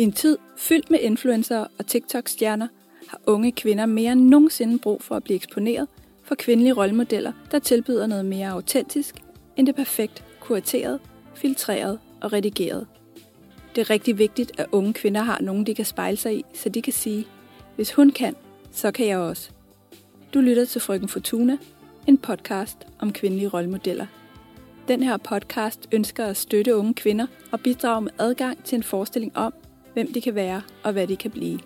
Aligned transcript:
I 0.00 0.02
en 0.02 0.12
tid 0.12 0.38
fyldt 0.56 0.90
med 0.90 0.98
influencer 1.00 1.66
og 1.78 1.86
TikTok-stjerner 1.86 2.68
har 3.08 3.20
unge 3.26 3.52
kvinder 3.52 3.86
mere 3.86 4.12
end 4.12 4.20
nogensinde 4.20 4.78
brug 4.78 5.02
for 5.02 5.16
at 5.16 5.24
blive 5.24 5.36
eksponeret 5.36 5.88
for 6.22 6.34
kvindelige 6.34 6.72
rollemodeller, 6.72 7.32
der 7.50 7.58
tilbyder 7.58 8.06
noget 8.06 8.24
mere 8.24 8.48
autentisk 8.48 9.14
end 9.56 9.66
det 9.66 9.74
perfekt 9.74 10.24
kurateret, 10.40 11.00
filtreret 11.34 11.98
og 12.20 12.32
redigeret. 12.32 12.86
Det 13.74 13.80
er 13.80 13.90
rigtig 13.90 14.18
vigtigt, 14.18 14.60
at 14.60 14.66
unge 14.72 14.92
kvinder 14.92 15.22
har 15.22 15.40
nogen, 15.40 15.66
de 15.66 15.74
kan 15.74 15.84
spejle 15.84 16.16
sig 16.16 16.38
i, 16.38 16.44
så 16.54 16.68
de 16.68 16.82
kan 16.82 16.92
sige, 16.92 17.26
hvis 17.76 17.92
hun 17.92 18.10
kan, 18.10 18.36
så 18.72 18.90
kan 18.90 19.06
jeg 19.06 19.18
også. 19.18 19.50
Du 20.34 20.40
lytter 20.40 20.64
til 20.64 20.80
Frøken 20.80 21.08
Fortuna, 21.08 21.58
en 22.06 22.18
podcast 22.18 22.78
om 22.98 23.12
kvindelige 23.12 23.48
rollemodeller. 23.48 24.06
Den 24.88 25.02
her 25.02 25.16
podcast 25.16 25.88
ønsker 25.92 26.26
at 26.26 26.36
støtte 26.36 26.76
unge 26.76 26.94
kvinder 26.94 27.26
og 27.50 27.60
bidrage 27.60 28.02
med 28.02 28.10
adgang 28.18 28.64
til 28.64 28.76
en 28.76 28.82
forestilling 28.82 29.36
om, 29.36 29.54
hvem 29.92 30.12
de 30.12 30.20
kan 30.20 30.34
være 30.34 30.62
og 30.84 30.92
hvad 30.92 31.06
de 31.06 31.16
kan 31.16 31.30
blive. 31.30 31.60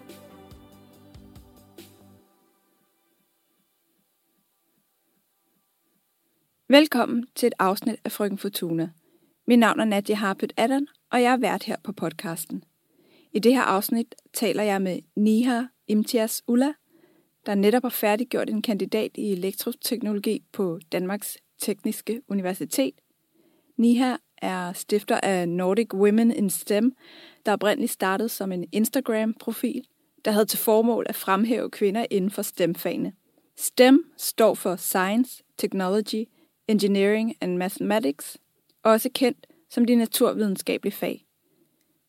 Velkommen 6.69 7.27
til 7.34 7.47
et 7.47 7.55
afsnit 7.59 7.97
af 8.05 8.12
Frøken 8.12 8.38
Fortuna. 8.38 8.91
Mit 9.47 9.59
navn 9.59 9.80
er 9.80 9.84
Nadia 9.84 10.14
Harpet 10.14 10.52
Adden, 10.56 10.88
og 11.12 11.23
jeg 11.23 11.33
er 11.33 11.37
vært 11.37 11.62
her 11.62 11.77
på 11.84 11.92
podcasten. 11.92 12.64
I 13.33 13.38
det 13.38 13.55
her 13.55 13.62
afsnit 13.62 14.14
taler 14.33 14.62
jeg 14.62 14.83
med 14.83 14.98
Niha 15.16 15.62
Imtias 15.88 16.42
Ulla, 16.48 16.72
der 17.47 17.55
netop 17.55 17.83
har 17.83 17.91
færdiggjort 17.91 18.50
en 18.50 18.62
kandidat 18.62 19.11
i 19.14 19.33
elektroteknologi 19.33 20.45
på 20.52 20.78
Danmarks 20.92 21.38
Tekniske 21.59 22.22
Universitet. 22.28 22.95
Niha 23.77 24.16
er 24.43 24.73
stifter 24.73 25.20
af 25.22 25.48
Nordic 25.48 25.95
Women 25.95 26.31
in 26.31 26.50
STEM, 26.50 26.92
der 27.47 27.53
oprindeligt 27.53 27.92
startede 27.92 28.28
som 28.28 28.53
en 28.53 28.64
Instagram-profil, 28.72 29.84
der 30.25 30.31
havde 30.31 30.45
til 30.45 30.58
formål 30.58 31.06
at 31.08 31.17
fremhæve 31.17 31.70
kvinder 31.70 32.06
inden 32.11 32.31
for 32.31 32.42
STEM-fagene. 32.42 33.12
STEM 33.56 34.05
står 34.17 34.55
for 34.55 34.77
Science, 34.77 35.42
Technology, 35.58 36.25
Engineering 36.69 37.34
and 37.41 37.56
Mathematics, 37.56 38.39
også 38.83 39.11
kendt 39.14 39.47
som 39.70 39.84
de 39.84 39.95
naturvidenskabelige 39.95 40.92
fag. 40.95 41.27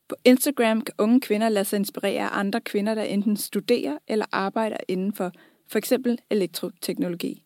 På 0.09 0.15
Instagram 0.25 0.81
kan 0.81 0.93
unge 0.97 1.21
kvinder 1.21 1.49
lade 1.49 1.65
sig 1.65 1.77
inspirere 1.77 2.23
af 2.23 2.39
andre 2.39 2.61
kvinder, 2.61 2.95
der 2.95 3.03
enten 3.03 3.37
studerer 3.37 3.97
eller 4.07 4.25
arbejder 4.31 4.77
inden 4.87 5.13
for 5.13 5.31
f.eks. 5.67 5.93
elektroteknologi. 6.29 7.44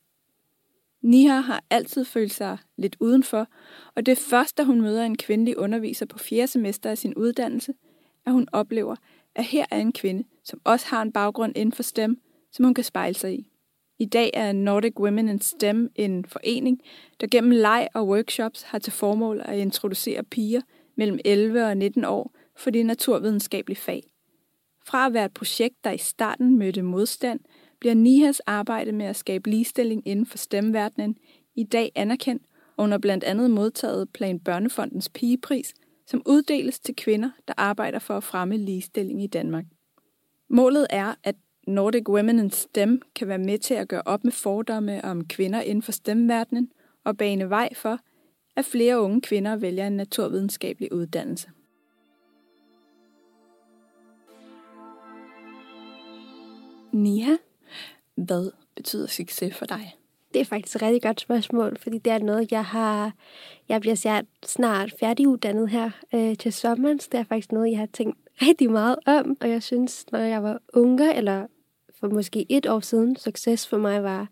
Niha 1.02 1.39
har 1.39 1.64
altid 1.69 2.05
følt 2.05 2.33
sig 2.33 2.58
lidt 2.78 2.95
udenfor, 3.00 3.47
og 3.95 4.05
det 4.05 4.11
er 4.11 4.25
først, 4.30 4.58
da 4.58 4.64
hun 4.64 4.81
møder 4.81 5.03
en 5.03 5.17
kvindelig 5.17 5.58
underviser 5.58 6.06
på 6.06 6.17
fjerde 6.17 6.47
semester 6.47 6.89
af 6.89 6.97
sin 6.97 7.16
uddannelse, 7.16 7.73
at 8.25 8.33
hun 8.33 8.47
oplever, 8.52 8.95
at 9.36 9.44
her 9.44 9.66
er 9.72 9.78
en 9.78 9.94
kvinde, 9.94 10.23
som 10.44 10.61
også 10.64 10.88
har 10.88 11.02
en 11.02 11.11
baggrund 11.11 11.53
inden 11.56 11.73
for 11.73 11.83
STEM, 11.83 12.22
som 12.52 12.66
hun 12.66 12.73
kan 12.73 12.83
spejle 12.83 13.16
sig 13.16 13.33
i. 13.33 13.50
I 14.00 14.06
dag 14.06 14.31
er 14.33 14.52
Nordic 14.52 14.94
Women 15.00 15.30
in 15.30 15.41
STEM 15.41 15.91
en 15.95 16.25
forening, 16.25 16.81
der 17.22 17.28
gennem 17.28 17.52
leg 17.52 17.88
og 17.94 18.08
workshops 18.08 18.61
har 18.61 18.80
til 18.80 18.94
formål 18.94 19.41
at 19.45 19.58
introducere 19.58 20.23
piger 20.23 20.61
mellem 20.97 21.19
11 21.25 21.66
og 21.66 21.78
19 21.78 22.06
år 22.06 22.36
for 22.58 22.69
de 22.69 22.84
naturvidenskabelige 22.84 23.78
fag. 23.78 24.03
Fra 24.86 25.06
at 25.06 25.13
være 25.13 25.25
et 25.25 25.34
projekt, 25.34 25.75
der 25.84 25.91
i 25.91 25.97
starten 25.97 26.58
mødte 26.58 26.81
modstand, 26.81 27.39
bliver 27.80 27.94
Nihas 27.94 28.39
arbejde 28.39 28.91
med 28.91 29.05
at 29.05 29.16
skabe 29.16 29.49
ligestilling 29.49 30.08
inden 30.08 30.25
for 30.25 30.38
stemverdenen 30.38 31.17
i 31.55 31.63
dag 31.63 31.91
anerkendt, 31.95 32.44
og 32.77 32.83
hun 32.83 32.91
har 32.91 32.97
blandt 32.97 33.23
andet 33.23 33.52
modtaget 33.52 34.09
Plan 34.13 34.39
Børnefondens 34.39 35.09
pigepris, 35.09 35.73
som 36.07 36.22
uddeles 36.25 36.80
til 36.80 36.95
kvinder, 36.95 37.30
der 37.47 37.53
arbejder 37.57 38.00
for 38.00 38.17
at 38.17 38.23
fremme 38.23 38.57
ligestilling 38.57 39.23
i 39.23 39.28
Danmark. 39.28 39.66
Målet 40.50 40.88
er, 40.89 41.16
at 41.23 41.35
Nordic 41.68 42.09
Women 42.09 42.39
in 42.39 42.51
STEM 42.51 43.01
kan 43.16 43.28
være 43.28 43.38
med 43.38 43.59
til 43.59 43.73
at 43.73 43.88
gøre 43.88 44.01
op 44.06 44.23
med 44.23 44.31
fordomme 44.31 45.06
om 45.06 45.28
kvinder 45.28 45.62
inden 45.62 45.81
for 45.81 45.91
stemverdenen 45.91 46.72
og 47.06 47.18
bane 47.18 47.50
vej 47.50 47.73
for, 47.73 48.00
at 48.56 48.66
flere 48.66 49.01
unge 49.01 49.22
kvinder 49.22 49.56
vælger 49.56 49.88
en 49.88 49.94
naturvidenskabelig 49.94 50.94
uddannelse. 50.94 51.50
Nia, 56.94 57.38
hvad 58.25 58.52
betyder 58.75 59.07
succes 59.07 59.56
for 59.56 59.66
dig? 59.66 59.96
Det 60.34 60.41
er 60.41 60.46
faktisk 60.46 60.75
et 60.75 60.81
rigtig 60.81 61.02
godt 61.02 61.22
spørgsmål, 61.22 61.78
fordi 61.80 61.97
det 61.97 62.13
er 62.13 62.19
noget, 62.19 62.52
jeg 62.52 62.66
har... 62.66 63.13
Jeg 63.69 63.81
bliver 63.81 64.22
snart 64.46 64.94
færdiguddannet 65.00 65.69
her 65.69 65.91
øh, 66.13 66.38
til 66.38 66.53
sommeren, 66.53 67.00
så 67.00 67.09
det 67.12 67.19
er 67.19 67.24
faktisk 67.24 67.52
noget, 67.52 67.72
jeg 67.72 67.80
har 67.80 67.90
tænkt 67.94 68.18
rigtig 68.41 68.72
meget 68.72 68.96
om, 69.06 69.38
og 69.41 69.50
jeg 69.50 69.63
synes, 69.63 70.06
når 70.12 70.19
jeg 70.19 70.44
var 70.44 70.59
unge, 70.74 71.16
eller 71.16 71.46
for 72.00 72.07
måske 72.07 72.46
et 72.50 72.66
år 72.66 72.80
siden, 72.80 73.16
succes 73.16 73.68
for 73.68 73.78
mig 73.78 74.03
var 74.03 74.28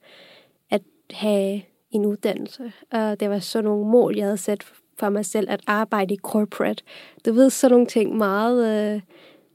at 0.69 0.81
have 1.11 1.61
en 1.91 2.05
uddannelse. 2.05 2.71
Og 2.91 3.19
det 3.19 3.29
var 3.29 3.39
sådan 3.39 3.65
nogle 3.65 3.91
mål, 3.91 4.15
jeg 4.15 4.25
havde 4.25 4.37
sat 4.37 4.63
for 4.99 5.09
mig 5.09 5.25
selv, 5.25 5.49
at 5.49 5.61
arbejde 5.67 6.13
i 6.13 6.17
corporate. 6.17 6.83
Du 7.25 7.33
ved, 7.33 7.49
sådan 7.49 7.71
nogle 7.71 7.87
ting 7.87 8.17
meget 8.17 8.93
øh, 8.95 9.01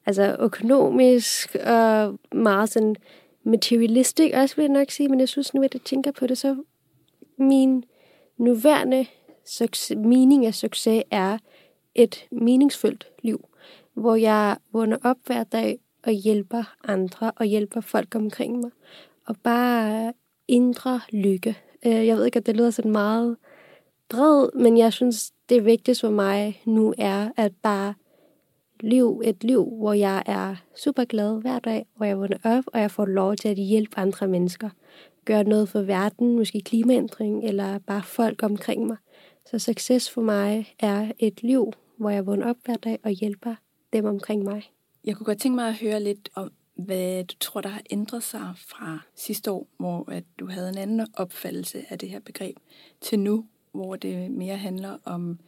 altså 0.07 0.37
økonomisk 0.41 1.57
og 1.67 2.19
meget 2.33 2.69
sådan 2.69 2.97
materialistic 3.45 4.33
også, 4.35 4.57
vil 4.57 4.63
jeg 4.63 4.73
nok 4.73 4.91
sige. 4.91 5.09
Men 5.09 5.21
jeg 5.21 5.29
synes 5.29 5.55
nu, 5.55 5.63
at 5.63 5.75
jeg 5.75 5.83
tænker 5.83 6.13
på 6.13 6.27
det, 6.27 6.39
så 6.39 6.57
min 7.39 7.85
nuværende 8.37 9.07
succes, 9.47 9.97
mening 9.97 10.47
af 10.47 10.55
succes 10.55 11.03
er 11.11 11.39
et 11.95 12.27
meningsfuldt 12.31 13.09
liv, 13.23 13.49
hvor 13.95 14.17
jeg 14.17 14.57
vågner 14.73 14.97
op 15.05 15.17
hver 15.27 15.45
dag 15.45 15.79
og 16.03 16.13
hjælper 16.13 16.75
andre 16.85 17.33
og 17.37 17.47
hjælper 17.47 17.81
folk 17.81 18.15
omkring 18.15 18.61
mig. 18.61 18.71
Og 19.27 19.37
bare 19.43 20.13
indre 20.49 21.01
lykke. 21.13 21.59
Øh, 21.87 22.07
jeg 22.07 22.17
ved 22.17 22.25
ikke, 22.25 22.39
at 22.39 22.47
det 22.47 22.57
lyder 22.57 22.71
sådan 22.71 22.91
meget 22.91 23.37
bred, 24.09 24.49
men 24.55 24.79
jeg 24.79 24.93
synes, 24.93 25.33
det 25.49 25.65
vigtigste 25.65 26.07
for 26.07 26.13
mig 26.13 26.63
nu 26.65 26.95
er 26.99 27.29
at 27.37 27.53
bare 27.63 27.95
liv, 28.83 29.23
et 29.25 29.45
liv, 29.45 29.65
hvor 29.65 29.93
jeg 29.93 30.23
er 30.27 30.57
super 30.77 31.05
glad 31.05 31.41
hver 31.41 31.59
dag, 31.59 31.87
hvor 31.97 32.07
jeg 32.07 32.19
vågner 32.19 32.39
op, 32.45 32.65
og 32.67 32.81
jeg 32.81 32.91
får 32.91 33.05
lov 33.07 33.37
til 33.37 33.49
at 33.49 33.57
hjælpe 33.57 33.99
andre 33.99 34.29
mennesker. 34.29 34.71
Gøre 35.25 35.45
noget 35.45 35.69
for 35.69 35.83
verden, 35.83 36.37
måske 36.37 36.61
klimaændring, 36.61 37.45
eller 37.45 37.79
bare 37.79 38.03
folk 38.03 38.43
omkring 38.43 38.87
mig. 38.87 38.97
Så 39.51 39.59
succes 39.59 40.11
for 40.11 40.21
mig 40.21 40.75
er 40.79 41.13
et 41.19 41.43
liv, 41.43 41.73
hvor 41.97 42.11
jeg 42.11 42.27
vågner 42.27 42.51
op 42.51 42.57
hver 42.65 42.77
dag 42.77 42.99
og 43.05 43.11
hjælper 43.11 43.55
dem 43.93 44.05
omkring 44.05 44.45
mig. 44.45 44.71
Jeg 45.05 45.17
kunne 45.17 45.27
godt 45.27 45.39
tænke 45.39 45.57
mig 45.57 45.69
at 45.69 45.75
høre 45.75 46.03
lidt 46.03 46.29
om, 46.35 46.53
hvad 46.75 47.25
du 47.25 47.35
tror, 47.41 47.61
der 47.61 47.69
har 47.69 47.83
ændret 47.91 48.23
sig 48.23 48.55
fra 48.57 48.99
sidste 49.15 49.51
år, 49.51 49.67
hvor 49.77 50.11
at 50.11 50.25
du 50.39 50.47
havde 50.47 50.69
en 50.69 50.79
anden 50.79 51.07
opfattelse 51.15 51.85
af 51.91 51.99
det 51.99 52.09
her 52.09 52.21
begreb, 52.21 52.57
til 53.01 53.19
nu, 53.19 53.45
hvor 53.73 53.97
det 53.97 54.31
mere 54.31 54.57
handler 54.57 54.99
om 55.05 55.39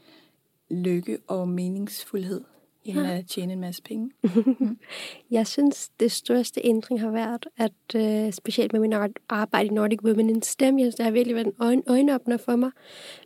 lykke 0.70 1.18
og 1.26 1.48
meningsfuldhed 1.48 2.44
end 2.84 3.00
ja. 3.00 3.16
at 3.16 3.26
tjene 3.26 3.52
en 3.52 3.60
masse 3.60 3.82
penge. 3.82 4.10
Mm. 4.22 4.78
jeg 5.30 5.46
synes, 5.46 5.90
det 6.00 6.12
største 6.12 6.60
ændring 6.64 7.00
har 7.00 7.10
været, 7.10 7.46
at 7.56 7.72
øh, 7.96 8.32
specielt 8.32 8.72
med 8.72 8.80
min 8.80 8.94
arbejde 9.28 9.66
i 9.66 9.70
Nordic 9.70 10.02
Women 10.02 10.30
in 10.30 10.42
STEM, 10.42 10.78
jeg 10.78 10.84
synes, 10.84 10.94
det 10.94 11.04
har 11.04 11.12
virkelig 11.12 11.34
været 11.34 11.46
en 11.46 11.52
øjen, 11.60 11.82
øjenåbner 11.86 12.36
for 12.36 12.56
mig. 12.56 12.70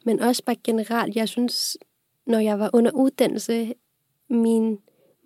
Men 0.04 0.20
også 0.20 0.44
bare 0.44 0.56
generelt, 0.64 1.16
jeg 1.16 1.28
synes, 1.28 1.76
når 2.26 2.38
jeg 2.38 2.58
var 2.58 2.70
under 2.72 2.90
uddannelse, 2.90 3.74
min 4.30 4.78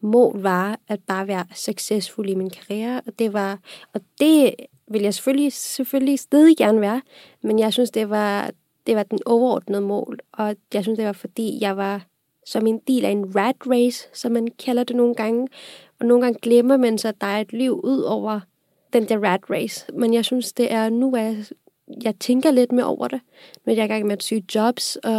mål 0.03 0.43
var 0.43 0.81
at 0.88 1.00
bare 1.06 1.26
være 1.26 1.44
succesfuld 1.54 2.28
i 2.28 2.34
min 2.34 2.50
karriere, 2.50 3.00
og 3.06 3.19
det 3.19 3.32
var, 3.32 3.59
og 3.94 4.00
det 4.20 4.54
vil 4.88 5.03
jeg 5.03 5.14
selvfølgelig, 5.14 5.53
selvfølgelig 5.53 6.19
stadig 6.19 6.56
gerne 6.56 6.81
være, 6.81 7.03
men 7.43 7.59
jeg 7.59 7.72
synes, 7.72 7.91
det 7.91 8.10
var, 8.10 8.50
det 8.87 8.97
var 8.97 9.03
den 9.03 9.19
overordnede 9.26 9.81
mål, 9.81 10.19
og 10.32 10.56
jeg 10.75 10.82
synes, 10.82 10.96
det 10.96 11.06
var 11.06 11.12
fordi, 11.12 11.58
jeg 11.61 11.76
var 11.76 12.06
som 12.47 12.67
en 12.67 12.79
del 12.89 13.05
af 13.05 13.11
en 13.11 13.37
rat 13.37 13.56
race, 13.67 14.09
som 14.12 14.33
man 14.33 14.49
kalder 14.65 14.85
det 14.85 14.97
nogle 14.97 15.15
gange, 15.15 15.49
og 16.00 16.06
nogle 16.06 16.23
gange 16.23 16.39
glemmer 16.43 16.77
man 16.77 16.99
så, 16.99 17.09
at 17.09 17.21
der 17.21 17.27
er 17.27 17.41
et 17.41 17.53
liv 17.53 17.81
ud 17.85 18.00
over 18.00 18.41
den 18.93 19.09
der 19.09 19.25
rat 19.25 19.50
race. 19.50 19.87
Men 19.93 20.15
jeg 20.15 20.25
synes, 20.25 20.53
det 20.53 20.73
er 20.73 20.89
nu, 20.89 21.17
at 21.17 21.23
jeg 21.23 21.44
jeg 22.03 22.19
tænker 22.19 22.50
lidt 22.50 22.73
mere 22.73 22.87
over 22.87 23.09
det. 23.09 23.21
Når 23.67 23.73
jeg 23.73 23.81
er 23.81 23.85
i 23.85 23.89
gang 23.89 24.06
med 24.06 24.12
at 24.12 24.23
søge 24.23 24.44
jobs 24.55 24.97
og 24.97 25.12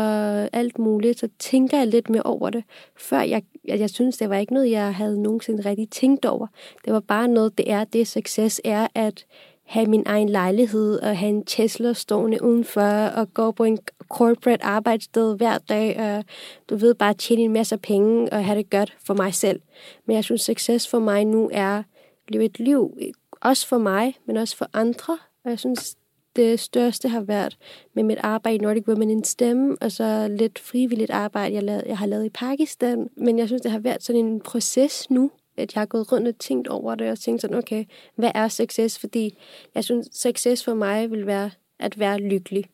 alt 0.54 0.80
muligt, 0.80 1.20
så 1.20 1.30
tænker 1.40 1.78
jeg 1.78 1.88
lidt 1.88 2.10
mere 2.10 2.24
over 2.24 2.50
det. 2.50 2.64
Før 2.96 3.22
jeg, 3.22 3.44
jeg, 3.66 3.80
jeg 3.80 3.90
synes, 3.90 4.18
det 4.18 4.30
var 4.30 4.38
ikke 4.38 4.54
noget, 4.54 4.72
jeg 4.72 4.96
havde 4.96 5.22
nogensinde 5.22 5.70
rigtig 5.70 5.90
tænkt 5.90 6.26
over. 6.26 6.48
Det 6.86 6.94
var 6.94 7.00
bare 7.00 7.28
noget, 7.28 7.58
det 7.58 7.72
er, 7.72 7.84
det 7.84 8.08
succes 8.08 8.62
er 8.64 8.88
at 8.96 9.26
have 9.66 9.86
min 9.86 10.04
egen 10.06 10.30
lejlighed 10.30 11.00
og 11.00 11.18
have 11.18 11.30
en 11.30 11.46
Tesla 11.46 11.94
stående 11.94 12.44
udenfor 12.44 13.06
og 13.06 13.34
gå 13.34 13.52
på 13.52 13.64
en 13.64 13.80
corporate 14.10 14.64
arbejdssted 14.64 15.38
hver 15.38 15.58
dag 15.58 16.00
og 16.00 16.24
du 16.70 16.76
ved 16.76 16.94
bare 16.94 17.14
tjene 17.14 17.42
en 17.42 17.54
masse 17.54 17.78
penge 17.78 18.34
og 18.34 18.46
have 18.46 18.58
det 18.58 18.70
godt 18.70 18.98
for 19.06 19.14
mig 19.14 19.34
selv. 19.34 19.62
Men 20.06 20.16
jeg 20.16 20.24
synes, 20.24 20.42
succes 20.42 20.88
for 20.88 21.00
mig 21.00 21.26
nu 21.26 21.50
er 21.54 21.78
at 21.78 21.84
leve 22.28 22.46
et 22.46 22.60
liv, 22.60 22.98
også 23.42 23.68
for 23.68 23.78
mig, 23.78 24.16
men 24.26 24.38
også 24.38 24.58
for 24.58 24.70
andre. 24.74 25.18
Og 25.46 25.50
jeg 25.50 25.60
synes, 25.60 25.96
det 26.36 26.60
største 26.60 27.10
har 27.10 27.22
været 27.22 27.58
med 27.94 28.04
mit 28.04 28.18
arbejde 28.22 28.56
i 28.56 28.60
Nordic 28.60 28.88
Women 28.88 29.10
in 29.10 29.24
STEM, 29.24 29.78
og 29.82 29.92
så 29.92 30.28
lidt 30.28 30.60
frivilligt 30.60 31.12
arbejde, 31.12 31.56
jeg, 31.56 31.64
lavede, 31.64 31.84
jeg 31.88 31.98
har 31.98 32.06
lavet 32.06 32.26
i 32.26 32.30
Pakistan. 32.30 33.10
Men 33.18 33.40
jeg 33.40 33.48
synes, 33.48 33.62
det 33.62 33.72
har 33.72 33.80
været 33.80 34.04
sådan 34.04 34.26
en 34.26 34.42
proces 34.42 35.10
nu, 35.10 35.32
at 35.58 35.76
jeg 35.76 35.82
har 35.82 35.86
gået 35.86 36.12
rundt 36.12 36.28
og 36.28 36.40
tænkt 36.40 36.68
over 36.68 36.96
det, 36.96 37.12
og 37.12 37.20
tænkt 37.20 37.42
sådan, 37.42 37.58
okay, 37.58 37.86
hvad 38.16 38.32
er 38.36 38.48
succes? 38.48 39.00
Fordi 39.00 39.38
jeg 39.76 39.84
synes, 39.84 40.08
succes 40.12 40.64
for 40.64 40.74
mig 40.74 41.12
vil 41.12 41.26
være 41.26 41.52
at 41.80 42.00
være 42.00 42.18
lykkelig. 42.18 42.66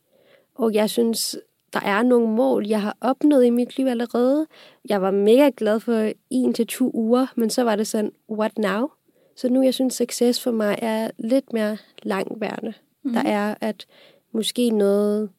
Og 0.55 0.73
jeg 0.73 0.89
synes, 0.89 1.37
der 1.73 1.79
er 1.79 2.03
nogle 2.03 2.27
mål, 2.27 2.67
jeg 2.67 2.81
har 2.81 2.97
opnået 3.01 3.45
i 3.45 3.49
mit 3.49 3.77
liv 3.77 3.87
allerede. 3.87 4.47
Jeg 4.89 5.01
var 5.01 5.11
mega 5.11 5.49
glad 5.57 5.79
for 5.79 6.11
en 6.29 6.53
til 6.53 6.67
to 6.67 6.91
uger, 6.93 7.27
men 7.35 7.49
så 7.49 7.63
var 7.63 7.75
det 7.75 7.87
sådan, 7.87 8.11
what 8.29 8.57
now? 8.57 8.89
Så 9.35 9.49
nu 9.49 9.63
jeg 9.63 9.73
synes, 9.73 9.93
succes 9.93 10.43
for 10.43 10.51
mig 10.51 10.79
er 10.81 11.11
lidt 11.17 11.53
mere 11.53 11.77
langværende. 12.03 12.73
Mm. 13.03 13.13
Der 13.13 13.21
er 13.21 13.55
at 13.61 13.85
måske 14.31 14.69
noget 14.69 15.29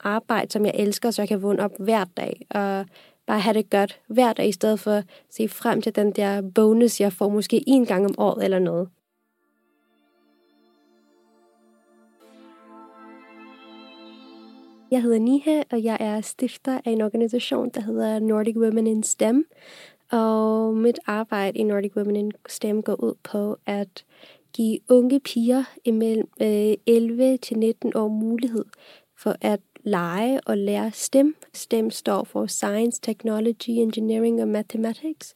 arbejde, 0.00 0.52
som 0.52 0.64
jeg 0.64 0.74
elsker, 0.74 1.10
så 1.10 1.22
jeg 1.22 1.28
kan 1.28 1.42
vågne 1.42 1.62
op 1.62 1.72
hver 1.78 2.04
dag 2.04 2.46
og 2.50 2.86
bare 3.28 3.40
have 3.40 3.54
det 3.54 3.70
godt 3.70 4.00
hver 4.06 4.32
dag, 4.32 4.48
i 4.48 4.52
stedet 4.52 4.80
for 4.80 4.90
at 4.90 5.04
se 5.30 5.48
frem 5.48 5.82
til 5.82 5.96
den 5.96 6.12
der 6.12 6.42
bonus, 6.54 7.00
jeg 7.00 7.12
får 7.12 7.28
måske 7.28 7.64
en 7.66 7.86
gang 7.86 8.04
om 8.04 8.14
året 8.18 8.44
eller 8.44 8.58
noget. 8.58 8.88
Jeg 14.90 15.02
hedder 15.02 15.18
Niha, 15.18 15.62
og 15.70 15.84
jeg 15.84 15.96
er 16.00 16.20
stifter 16.20 16.80
af 16.84 16.90
en 16.90 17.00
organisation, 17.00 17.70
der 17.74 17.80
hedder 17.80 18.18
Nordic 18.18 18.56
Women 18.56 18.86
in 18.86 19.02
STEM. 19.02 19.44
Og 20.12 20.76
mit 20.76 20.98
arbejde 21.06 21.58
i 21.58 21.62
Nordic 21.62 21.96
Women 21.96 22.16
in 22.16 22.32
STEM 22.48 22.82
går 22.82 22.94
ud 22.94 23.14
på 23.22 23.56
at 23.66 24.04
give 24.52 24.78
unge 24.88 25.20
piger 25.20 25.64
imellem 25.84 26.28
øh, 26.42 26.74
11 26.86 27.36
til 27.36 27.58
19 27.58 27.92
år 27.96 28.08
mulighed 28.08 28.64
for 29.16 29.36
at 29.40 29.60
lege 29.88 30.40
og 30.46 30.58
lære 30.58 30.90
STEM. 30.94 31.36
STEM 31.54 31.90
står 31.90 32.24
for 32.24 32.46
Science, 32.46 33.00
Technology, 33.02 33.70
Engineering 33.70 34.42
og 34.42 34.48
Mathematics. 34.48 35.34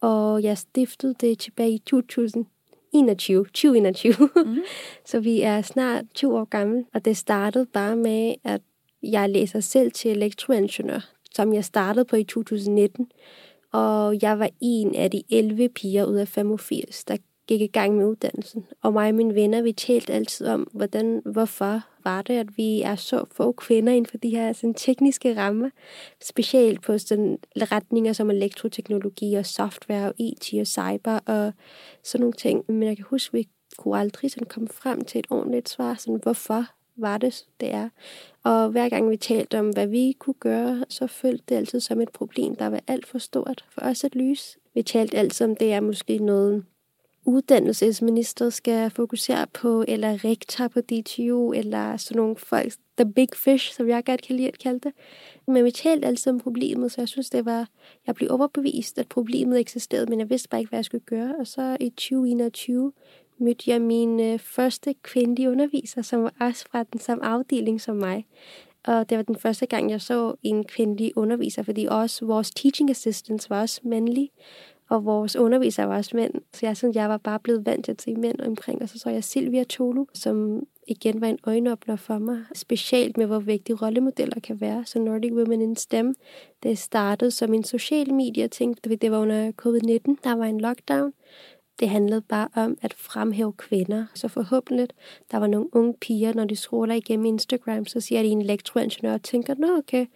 Og 0.00 0.42
jeg 0.42 0.58
stiftede 0.58 1.14
det 1.20 1.38
tilbage 1.38 1.70
i 1.70 1.78
2021. 1.78 3.44
2021. 3.44 4.14
Mm. 4.36 4.56
Så 5.04 5.20
vi 5.20 5.40
er 5.40 5.62
snart 5.62 6.04
20 6.14 6.38
år 6.38 6.44
gamle, 6.44 6.84
og 6.94 7.04
det 7.04 7.16
startede 7.16 7.66
bare 7.66 7.96
med, 7.96 8.34
at 8.44 8.60
jeg 9.02 9.30
læser 9.30 9.60
selv 9.60 9.92
til 9.92 10.10
elektroingeniør, 10.10 11.10
som 11.34 11.54
jeg 11.54 11.64
startede 11.64 12.04
på 12.04 12.16
i 12.16 12.24
2019. 12.24 13.10
Og 13.72 14.18
jeg 14.22 14.38
var 14.38 14.50
en 14.60 14.94
af 14.94 15.10
de 15.10 15.22
11 15.30 15.68
piger 15.68 16.04
ud 16.04 16.16
af 16.16 16.28
85, 16.28 17.04
der 17.04 17.16
gik 17.48 17.60
i 17.60 17.66
gang 17.66 17.96
med 17.96 18.06
uddannelsen. 18.06 18.66
Og 18.82 18.92
mig 18.92 19.08
og 19.08 19.14
mine 19.14 19.34
venner, 19.34 19.62
vi 19.62 19.72
talte 19.72 20.12
altid 20.12 20.46
om, 20.46 20.68
hvordan, 20.72 21.22
hvorfor 21.24 21.80
var 22.04 22.22
det, 22.22 22.34
at 22.34 22.56
vi 22.56 22.82
er 22.82 22.96
så 22.96 23.24
få 23.32 23.52
kvinder 23.52 23.92
inden 23.92 24.10
for 24.10 24.18
de 24.18 24.30
her 24.30 24.52
sådan, 24.52 24.74
tekniske 24.74 25.36
rammer. 25.36 25.70
Specielt 26.22 26.82
på 26.82 26.98
sådan, 26.98 27.38
retninger 27.56 28.12
som 28.12 28.30
elektroteknologi 28.30 29.34
og 29.34 29.46
software 29.46 30.06
og 30.06 30.14
IT 30.18 30.54
og 30.60 30.66
cyber 30.66 31.18
og 31.26 31.52
sådan 32.02 32.20
nogle 32.20 32.32
ting. 32.32 32.64
Men 32.68 32.82
jeg 32.82 32.96
kan 32.96 33.06
huske, 33.08 33.28
at 33.28 33.38
vi 33.38 33.48
kunne 33.76 33.98
aldrig 33.98 34.30
sådan 34.30 34.48
komme 34.48 34.68
frem 34.68 35.04
til 35.04 35.18
et 35.18 35.26
ordentligt 35.30 35.68
svar, 35.68 35.94
sådan, 35.94 36.20
hvorfor 36.22 36.64
var 36.96 37.18
det, 37.18 37.44
det 37.60 37.74
er. 37.74 37.88
Og 38.44 38.70
hver 38.70 38.88
gang 38.88 39.10
vi 39.10 39.16
talte 39.16 39.58
om, 39.58 39.68
hvad 39.68 39.86
vi 39.86 40.16
kunne 40.18 40.34
gøre, 40.40 40.84
så 40.88 41.06
følte 41.06 41.44
det 41.48 41.54
altid 41.54 41.80
som 41.80 42.00
et 42.00 42.10
problem, 42.10 42.56
der 42.56 42.66
var 42.66 42.80
alt 42.86 43.06
for 43.06 43.18
stort 43.18 43.64
for 43.70 43.80
os 43.80 44.04
at 44.04 44.14
lyse. 44.14 44.58
Vi 44.74 44.82
talte 44.82 45.16
altid 45.16 45.46
om, 45.46 45.56
det 45.56 45.72
er 45.72 45.80
måske 45.80 46.18
noget, 46.18 46.64
uddannelsesminister 47.28 48.50
skal 48.50 48.90
fokusere 48.90 49.46
på, 49.46 49.84
eller 49.88 50.24
rektor 50.24 50.68
på 50.68 50.80
DTU, 50.80 51.52
eller 51.52 51.96
sådan 51.96 52.20
nogle 52.20 52.36
folk, 52.36 52.72
the 52.98 53.12
big 53.12 53.28
fish, 53.34 53.74
som 53.74 53.88
jeg 53.88 54.04
godt 54.04 54.22
kan 54.22 54.36
lide 54.36 54.48
at 54.48 54.58
kalde 54.58 54.78
det. 54.78 54.92
Men 55.46 55.64
vi 55.64 55.70
talte 55.70 56.06
altid 56.06 56.32
om 56.32 56.40
problemet, 56.40 56.92
så 56.92 57.00
jeg 57.00 57.08
synes, 57.08 57.30
det 57.30 57.44
var, 57.44 57.68
jeg 58.06 58.14
blev 58.14 58.30
overbevist, 58.30 58.98
at 58.98 59.08
problemet 59.08 59.60
eksisterede, 59.60 60.06
men 60.06 60.20
jeg 60.20 60.30
vidste 60.30 60.48
bare 60.48 60.60
ikke, 60.60 60.68
hvad 60.68 60.78
jeg 60.78 60.84
skulle 60.84 61.04
gøre. 61.04 61.34
Og 61.38 61.46
så 61.46 61.76
i 61.80 61.90
2021 61.90 62.92
mødte 63.38 63.70
jeg 63.70 63.82
min 63.82 64.20
øh, 64.20 64.38
første 64.38 64.94
kvindelige 65.02 65.50
underviser, 65.50 66.02
som 66.02 66.22
var 66.22 66.34
også 66.40 66.64
fra 66.70 66.82
den 66.82 67.00
samme 67.00 67.24
afdeling 67.24 67.80
som 67.80 67.96
mig. 67.96 68.26
Og 68.86 69.10
det 69.10 69.16
var 69.16 69.22
den 69.22 69.36
første 69.36 69.66
gang, 69.66 69.90
jeg 69.90 70.00
så 70.00 70.34
en 70.42 70.64
kvindelig 70.64 71.12
underviser, 71.16 71.62
fordi 71.62 71.86
også 71.90 72.24
vores 72.24 72.50
teaching 72.50 72.90
assistants 72.90 73.50
var 73.50 73.60
også 73.60 73.80
mandlige, 73.84 74.30
og 74.88 75.04
vores 75.04 75.36
underviser 75.36 75.84
var 75.84 75.96
også 75.96 76.16
mænd. 76.16 76.34
Så 76.54 76.66
jeg 76.66 76.76
synes, 76.76 76.96
jeg 76.96 77.08
var 77.08 77.16
bare 77.16 77.40
blevet 77.40 77.66
vant 77.66 77.84
til 77.84 77.92
at 77.92 78.02
se 78.02 78.14
mænd 78.14 78.40
omkring. 78.40 78.82
Og 78.82 78.88
så 78.88 78.98
så 78.98 79.10
jeg 79.10 79.24
Silvia 79.24 79.64
Tolu, 79.64 80.04
som 80.14 80.62
igen 80.86 81.20
var 81.20 81.26
en 81.26 81.38
øjenåbner 81.44 81.96
for 81.96 82.18
mig. 82.18 82.44
Specielt 82.54 83.16
med, 83.16 83.26
hvor 83.26 83.38
vigtige 83.38 83.76
rollemodeller 83.76 84.40
kan 84.40 84.60
være. 84.60 84.84
Så 84.86 84.98
Nordic 84.98 85.32
Women 85.32 85.60
in 85.60 85.76
STEM, 85.76 86.14
det 86.62 86.78
startede 86.78 87.30
som 87.30 87.54
en 87.54 87.64
social 87.64 88.14
medie 88.14 88.48
tænkte 88.48 88.96
Det 88.96 89.10
var 89.10 89.18
under 89.18 89.52
covid-19, 89.62 90.16
der 90.24 90.36
var 90.36 90.44
en 90.44 90.60
lockdown. 90.60 91.12
Det 91.80 91.88
handlede 91.88 92.20
bare 92.20 92.48
om 92.54 92.78
at 92.82 92.94
fremhæve 92.94 93.52
kvinder. 93.52 94.06
Så 94.14 94.28
forhåbentlig, 94.28 94.88
der 95.30 95.38
var 95.38 95.46
nogle 95.46 95.76
unge 95.76 95.94
piger, 96.00 96.34
når 96.34 96.44
de 96.44 96.56
scroller 96.56 96.94
igennem 96.94 97.26
Instagram, 97.26 97.86
så 97.86 98.00
siger 98.00 98.22
de 98.22 98.28
en 98.28 98.42
elektroingeniør 98.42 99.14
og 99.14 99.22
tænker, 99.22 99.54
nå 99.58 99.76
okay, 99.78 100.06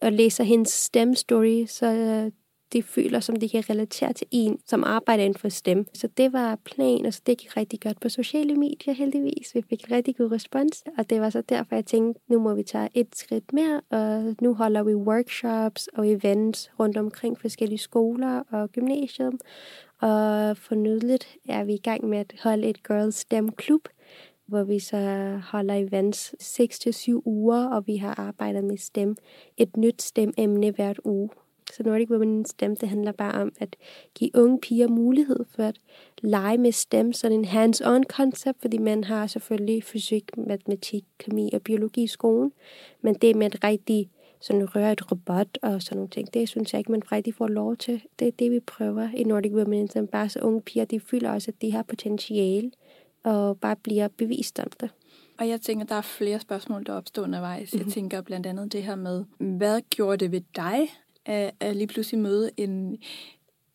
og 0.00 0.12
læser 0.12 0.44
hendes 0.44 0.68
STEM-story, 0.68 1.66
så 1.66 2.30
de 2.74 2.82
føler, 2.82 3.20
som 3.20 3.36
de 3.36 3.48
kan 3.48 3.70
relatere 3.70 4.12
til 4.12 4.26
en, 4.30 4.58
som 4.66 4.84
arbejder 4.84 5.24
inden 5.24 5.38
for 5.38 5.48
STEM. 5.48 5.86
Så 5.94 6.08
det 6.16 6.32
var 6.32 6.58
planen, 6.64 7.06
og 7.06 7.14
så 7.14 7.20
det 7.26 7.38
gik 7.38 7.56
rigtig 7.56 7.80
godt 7.80 8.00
på 8.00 8.08
sociale 8.08 8.54
medier 8.54 8.94
heldigvis. 8.94 9.54
Vi 9.54 9.62
fik 9.70 9.90
rigtig 9.90 10.16
god 10.16 10.32
respons, 10.32 10.84
og 10.98 11.10
det 11.10 11.20
var 11.20 11.30
så 11.30 11.40
derfor, 11.40 11.74
jeg 11.74 11.86
tænkte, 11.86 12.20
nu 12.28 12.40
må 12.40 12.54
vi 12.54 12.62
tage 12.62 12.88
et 12.94 13.16
skridt 13.16 13.52
mere, 13.52 13.80
og 13.90 14.36
nu 14.40 14.54
holder 14.54 14.82
vi 14.82 14.94
workshops 14.94 15.86
og 15.86 16.10
events 16.10 16.70
rundt 16.80 16.96
omkring 16.96 17.40
forskellige 17.40 17.78
skoler 17.78 18.42
og 18.50 18.70
gymnasium, 18.72 19.38
og 20.00 20.56
fornydeligt 20.56 21.36
er 21.48 21.64
vi 21.64 21.74
i 21.74 21.78
gang 21.82 22.08
med 22.08 22.18
at 22.18 22.34
holde 22.42 22.66
et 22.66 22.82
Girls 22.86 23.16
STEM 23.16 23.52
Klub, 23.52 23.88
hvor 24.46 24.64
vi 24.64 24.78
så 24.78 24.96
holder 25.50 25.74
events 25.74 26.34
6-7 27.08 27.22
uger, 27.24 27.68
og 27.68 27.86
vi 27.86 27.96
har 27.96 28.20
arbejdet 28.20 28.64
med 28.64 28.76
STEM, 28.76 29.16
et 29.56 29.76
nyt 29.76 30.02
STEM-emne 30.02 30.70
hvert 30.70 31.00
uge. 31.04 31.30
Så 31.72 31.82
Nordic 31.82 32.10
Women 32.10 32.44
STEM, 32.44 32.76
det 32.76 32.88
handler 32.88 33.12
bare 33.12 33.42
om 33.42 33.52
at 33.58 33.76
give 34.14 34.30
unge 34.34 34.60
piger 34.60 34.88
mulighed 34.88 35.44
for 35.48 35.62
at 35.62 35.76
lege 36.22 36.58
med 36.58 36.72
STEM, 36.72 37.12
sådan 37.12 37.38
en 37.38 37.44
hands-on 37.44 38.02
koncept, 38.08 38.60
fordi 38.60 38.78
man 38.78 39.04
har 39.04 39.26
selvfølgelig 39.26 39.84
fysik, 39.84 40.36
matematik, 40.36 41.04
kemi 41.18 41.50
og 41.52 41.62
biologi 41.62 42.02
i 42.02 42.06
skolen, 42.06 42.52
men 43.00 43.14
det 43.14 43.36
med 43.36 43.46
at 43.46 43.64
rigtig 43.64 44.10
sådan 44.40 44.76
røre 44.76 44.92
et 44.92 45.12
robot 45.12 45.58
og 45.62 45.82
sådan 45.82 45.96
nogle 45.96 46.10
ting. 46.10 46.34
Det 46.34 46.48
synes 46.48 46.72
jeg 46.72 46.78
ikke, 46.78 46.92
man 46.92 47.12
rigtig 47.12 47.34
får 47.34 47.48
lov 47.48 47.76
til. 47.76 48.02
Det 48.18 48.28
er 48.28 48.32
det, 48.32 48.50
vi 48.50 48.60
prøver 48.60 49.08
i 49.16 49.24
Nordic 49.24 49.52
Women. 49.52 49.88
Som 49.88 50.06
bare 50.06 50.28
så 50.28 50.40
unge 50.40 50.62
piger, 50.62 50.84
de 50.84 51.00
føler 51.00 51.30
også, 51.30 51.50
at 51.50 51.62
de 51.62 51.72
har 51.72 51.82
potentiale 51.82 52.70
og 53.22 53.60
bare 53.60 53.76
bliver 53.76 54.08
bevist 54.08 54.58
om 54.58 54.70
det. 54.80 54.90
Og 55.38 55.48
jeg 55.48 55.60
tænker, 55.60 55.86
der 55.86 55.94
er 55.94 56.00
flere 56.00 56.40
spørgsmål, 56.40 56.86
der 56.86 56.92
opstår 56.92 57.22
undervejs. 57.22 57.72
Mm-hmm. 57.72 57.78
Jeg 57.78 57.84
mhm. 57.84 57.92
tænker 57.92 58.20
blandt 58.20 58.46
andet 58.46 58.72
det 58.72 58.82
her 58.82 58.94
med, 58.94 59.24
hvad 59.38 59.80
gjorde 59.90 60.16
det 60.16 60.32
ved 60.32 60.40
dig, 60.56 60.88
at, 61.26 61.50
at 61.60 61.76
lige 61.76 61.86
pludselig 61.86 62.20
møde 62.20 62.50
en, 62.56 62.98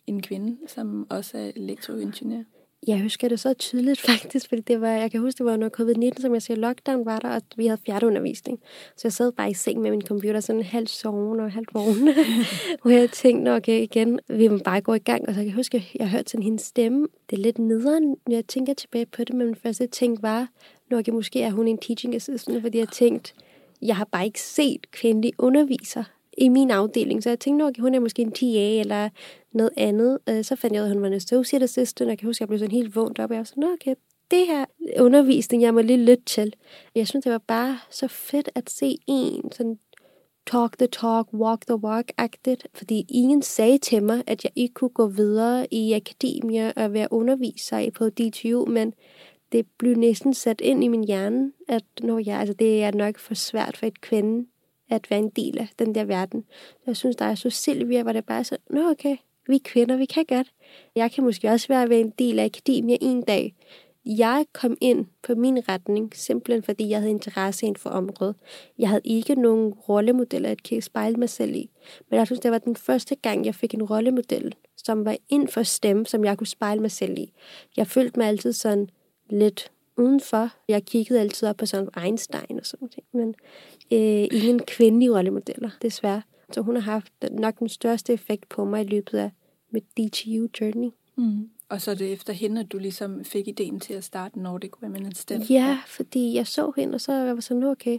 en 0.07 0.21
kvinde, 0.21 0.57
som 0.67 1.07
også 1.09 1.37
er 1.37 1.51
elektroingeniør? 1.55 2.43
Jeg 2.87 3.01
husker 3.01 3.27
det 3.27 3.39
så 3.39 3.53
tydeligt 3.53 3.99
faktisk, 4.09 4.49
fordi 4.49 4.61
det 4.61 4.81
var, 4.81 4.89
jeg 4.89 5.11
kan 5.11 5.19
huske, 5.19 5.37
det 5.37 5.45
var 5.45 5.53
under 5.53 5.69
covid-19, 5.79 6.21
som 6.21 6.33
jeg 6.33 6.41
siger, 6.41 6.57
lockdown 6.57 7.05
var 7.05 7.19
der, 7.19 7.29
og 7.29 7.41
vi 7.55 7.67
havde 7.67 7.81
fjerdeundervisning. 7.85 8.59
Så 8.97 9.01
jeg 9.03 9.13
sad 9.13 9.31
bare 9.31 9.49
i 9.49 9.53
seng 9.53 9.81
med 9.81 9.91
min 9.91 10.01
computer, 10.01 10.39
sådan 10.39 10.63
halvt 10.63 10.89
sovende 10.89 11.43
og 11.43 11.51
halvt 11.51 11.73
vågen. 11.73 12.09
hvor 12.81 12.91
jeg 12.91 13.11
tænkte, 13.11 13.49
okay, 13.49 13.81
igen, 13.81 14.19
vi 14.27 14.47
må 14.47 14.57
bare 14.57 14.81
gå 14.81 14.93
i 14.93 14.99
gang. 14.99 15.27
Og 15.27 15.33
så 15.33 15.39
kan 15.39 15.47
jeg 15.47 15.55
huske, 15.55 15.77
at 15.77 15.95
jeg 15.99 16.09
hørte 16.09 16.31
sådan 16.31 16.43
hendes 16.43 16.61
stemme. 16.61 17.07
Det 17.29 17.37
er 17.37 17.41
lidt 17.43 17.59
nederen, 17.59 18.09
når 18.27 18.35
jeg 18.35 18.47
tænker 18.47 18.73
tilbage 18.73 19.05
på 19.05 19.23
det, 19.23 19.35
men 19.35 19.47
min 19.47 19.55
første 19.55 19.87
ting 19.87 20.21
var, 20.21 20.47
nok 20.91 21.07
måske 21.07 21.41
er 21.41 21.51
hun 21.51 21.67
en 21.67 21.77
teaching 21.77 22.15
assistant, 22.15 22.61
fordi 22.61 22.77
jeg 22.77 22.89
tænkte, 22.89 23.33
jeg 23.81 23.95
har 23.95 24.05
bare 24.11 24.25
ikke 24.25 24.41
set 24.41 24.91
kvindelige 24.91 25.33
underviser 25.37 26.03
i 26.39 26.49
min 26.49 26.71
afdeling. 26.71 27.23
Så 27.23 27.29
jeg 27.29 27.39
tænkte, 27.39 27.63
okay, 27.63 27.81
hun 27.81 27.95
er 27.95 27.99
måske 27.99 28.21
en 28.21 28.31
TA 28.31 28.79
eller 28.79 29.09
noget 29.53 29.71
andet. 29.77 30.17
Øh, 30.29 30.43
så 30.43 30.55
fandt 30.55 30.73
jeg 30.73 30.81
ud 30.81 30.85
af, 30.85 30.89
at 30.89 30.95
hun 30.95 31.01
var 31.01 31.07
en 31.07 31.13
associate 31.13 31.63
assistant, 31.63 32.07
og 32.07 32.09
jeg 32.09 32.17
kan 32.17 32.25
huske, 32.25 32.37
at 32.37 32.39
jeg 32.41 32.47
blev 32.47 32.59
sådan 32.59 32.75
helt 32.75 32.95
vågnet 32.95 33.19
op, 33.19 33.29
og 33.29 33.33
jeg 33.33 33.39
var 33.39 33.43
sådan, 33.43 33.63
okay, 33.63 33.95
det 34.31 34.47
her 34.47 34.65
undervisning, 34.99 35.63
jeg 35.63 35.73
må 35.73 35.81
lige 35.81 36.05
lytte 36.05 36.23
til. 36.25 36.53
Jeg 36.95 37.07
synes, 37.07 37.23
det 37.23 37.31
var 37.31 37.43
bare 37.47 37.79
så 37.89 38.07
fedt 38.07 38.49
at 38.55 38.69
se 38.69 38.97
en 39.07 39.51
sådan 39.51 39.79
talk 40.47 40.77
the 40.77 40.87
talk, 40.87 41.33
walk 41.33 41.65
the 41.67 41.75
walk-agtigt, 41.75 42.63
fordi 42.73 43.05
ingen 43.09 43.41
sagde 43.41 43.77
til 43.77 44.03
mig, 44.03 44.23
at 44.27 44.43
jeg 44.43 44.51
ikke 44.55 44.73
kunne 44.73 44.89
gå 44.89 45.07
videre 45.07 45.73
i 45.73 45.93
akademia 45.93 46.71
og 46.75 46.93
være 46.93 47.07
underviser 47.11 47.89
på 47.91 48.09
DTU, 48.09 48.65
men 48.65 48.93
det 49.51 49.65
blev 49.77 49.95
næsten 49.95 50.33
sat 50.33 50.61
ind 50.61 50.83
i 50.83 50.87
min 50.87 51.03
hjerne, 51.03 51.51
at 51.67 51.83
når 52.01 52.19
jeg, 52.25 52.39
altså 52.39 52.53
det 52.53 52.83
er 52.83 52.91
nok 52.91 53.17
for 53.17 53.33
svært 53.33 53.77
for 53.77 53.85
et 53.85 54.01
kvinde 54.01 54.47
at 54.89 55.11
være 55.11 55.19
en 55.19 55.29
del 55.29 55.57
af 55.59 55.69
den 55.79 55.95
der 55.95 56.03
verden. 56.03 56.45
Jeg 56.87 56.97
synes, 56.97 57.15
der 57.15 57.25
er 57.25 57.35
så 57.35 57.49
Silvia, 57.49 58.03
hvor 58.03 58.13
det 58.13 58.25
bare 58.25 58.39
er 58.39 58.43
så, 58.43 58.57
nå 58.69 58.89
okay, 58.89 59.17
vi 59.47 59.55
er 59.55 59.59
kvinder, 59.63 59.97
vi 59.97 60.05
kan 60.05 60.25
godt. 60.25 60.47
Jeg 60.95 61.11
kan 61.11 61.23
måske 61.23 61.49
også 61.49 61.67
være, 61.67 61.89
være 61.89 61.99
en 61.99 62.13
del 62.19 62.39
af 62.39 62.45
akademia 62.45 62.97
en 63.01 63.21
dag. 63.21 63.55
Jeg 64.05 64.45
kom 64.53 64.77
ind 64.81 65.05
på 65.23 65.35
min 65.35 65.69
retning, 65.69 66.15
simpelthen 66.15 66.63
fordi 66.63 66.89
jeg 66.89 66.99
havde 66.99 67.11
interesse 67.11 67.65
inden 67.65 67.79
for 67.79 67.89
området. 67.89 68.35
Jeg 68.77 68.89
havde 68.89 69.01
ikke 69.03 69.35
nogen 69.35 69.73
rollemodeller 69.73 70.49
at 70.49 70.63
kan 70.63 70.81
spejle 70.81 71.15
mig 71.15 71.29
selv 71.29 71.55
i. 71.55 71.69
Men 72.09 72.17
jeg 72.19 72.27
synes, 72.27 72.39
det 72.39 72.51
var 72.51 72.57
den 72.57 72.75
første 72.75 73.15
gang, 73.15 73.45
jeg 73.45 73.55
fik 73.55 73.73
en 73.73 73.83
rollemodel, 73.83 74.55
som 74.77 75.05
var 75.05 75.17
ind 75.29 75.47
for 75.47 75.63
stemme, 75.63 76.05
som 76.05 76.25
jeg 76.25 76.37
kunne 76.37 76.47
spejle 76.47 76.81
mig 76.81 76.91
selv 76.91 77.17
i. 77.17 77.31
Jeg 77.77 77.87
følte 77.87 78.19
mig 78.19 78.27
altid 78.27 78.53
sådan 78.53 78.89
lidt 79.29 79.71
udenfor. 79.99 80.49
Jeg 80.67 80.85
kiggede 80.85 81.19
altid 81.19 81.47
op 81.47 81.57
på 81.57 81.65
sådan 81.65 81.89
Einstein 82.03 82.59
og 82.59 82.65
sådan 82.65 82.89
noget, 83.13 83.13
men 83.13 83.35
øh, 83.91 84.27
ingen 84.43 84.59
kvindelige 84.59 85.17
rollemodeller, 85.17 85.69
desværre. 85.81 86.21
Så 86.51 86.61
hun 86.61 86.75
har 86.75 86.81
haft 86.81 87.13
nok 87.31 87.59
den 87.59 87.69
største 87.69 88.13
effekt 88.13 88.49
på 88.49 88.65
mig 88.65 88.81
i 88.81 88.87
løbet 88.87 89.17
af 89.17 89.31
mit 89.71 89.83
DTU 89.83 90.47
journey. 90.61 90.89
Mm. 91.15 91.49
Og 91.69 91.81
så 91.81 91.91
er 91.91 91.95
det 91.95 92.13
efter 92.13 92.33
hende, 92.33 92.61
at 92.61 92.71
du 92.71 92.77
ligesom 92.77 93.23
fik 93.23 93.47
ideen 93.47 93.79
til 93.79 93.93
at 93.93 94.03
starte 94.03 94.39
Nordic 94.39 94.71
Women 94.83 95.05
in 95.05 95.15
STEM? 95.15 95.41
Ja, 95.41 95.79
fordi 95.87 96.35
jeg 96.35 96.47
så 96.47 96.71
hende, 96.75 96.95
og 96.95 97.01
så 97.01 97.11
var 97.11 97.25
jeg 97.25 97.43
sådan, 97.43 97.63
okay, 97.63 97.97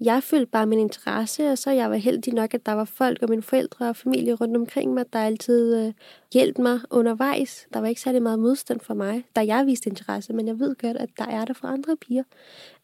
jeg 0.00 0.22
følte 0.22 0.46
bare 0.46 0.66
min 0.66 0.78
interesse, 0.78 1.50
og 1.50 1.58
så 1.58 1.70
jeg 1.70 1.90
var 1.90 1.96
heldig 1.96 2.34
nok, 2.34 2.54
at 2.54 2.66
der 2.66 2.72
var 2.72 2.84
folk 2.84 3.22
og 3.22 3.28
mine 3.30 3.42
forældre 3.42 3.88
og 3.88 3.96
familie 3.96 4.34
rundt 4.34 4.56
omkring 4.56 4.94
mig, 4.94 5.12
der 5.12 5.18
altid 5.18 5.76
øh, 5.76 5.92
hjalp 6.32 6.58
mig 6.58 6.80
undervejs. 6.90 7.66
Der 7.72 7.80
var 7.80 7.88
ikke 7.88 8.00
særlig 8.00 8.22
meget 8.22 8.38
modstand 8.38 8.80
for 8.80 8.94
mig, 8.94 9.24
da 9.36 9.46
jeg 9.46 9.66
viste 9.66 9.90
interesse, 9.90 10.32
men 10.32 10.46
jeg 10.46 10.58
ved 10.58 10.76
godt, 10.76 10.96
at 10.96 11.10
der 11.18 11.24
er 11.24 11.44
der 11.44 11.54
for 11.54 11.68
andre 11.68 11.96
piger. 11.96 12.24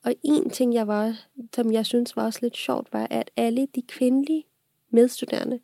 Og 0.04 0.14
en 0.22 0.50
ting, 0.50 0.74
jeg 0.74 0.86
var, 0.86 1.16
som 1.54 1.72
jeg 1.72 1.86
synes 1.86 2.16
var 2.16 2.24
også 2.24 2.38
lidt 2.42 2.56
sjovt, 2.56 2.92
var, 2.92 3.06
at 3.10 3.30
alle 3.36 3.66
de 3.74 3.82
kvindelige 3.82 4.44
medstuderende, 4.90 5.60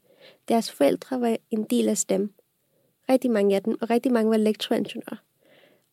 deres 0.48 0.72
forældre 0.72 1.20
var 1.20 1.36
en 1.50 1.64
del 1.64 1.88
af 1.88 1.98
STEM. 1.98 2.32
Rigtig 3.08 3.30
mange 3.30 3.56
af 3.56 3.62
dem, 3.62 3.78
og 3.80 3.90
rigtig 3.90 4.12
mange 4.12 4.30
var 4.30 4.36
elektroingeniører. 4.36 5.16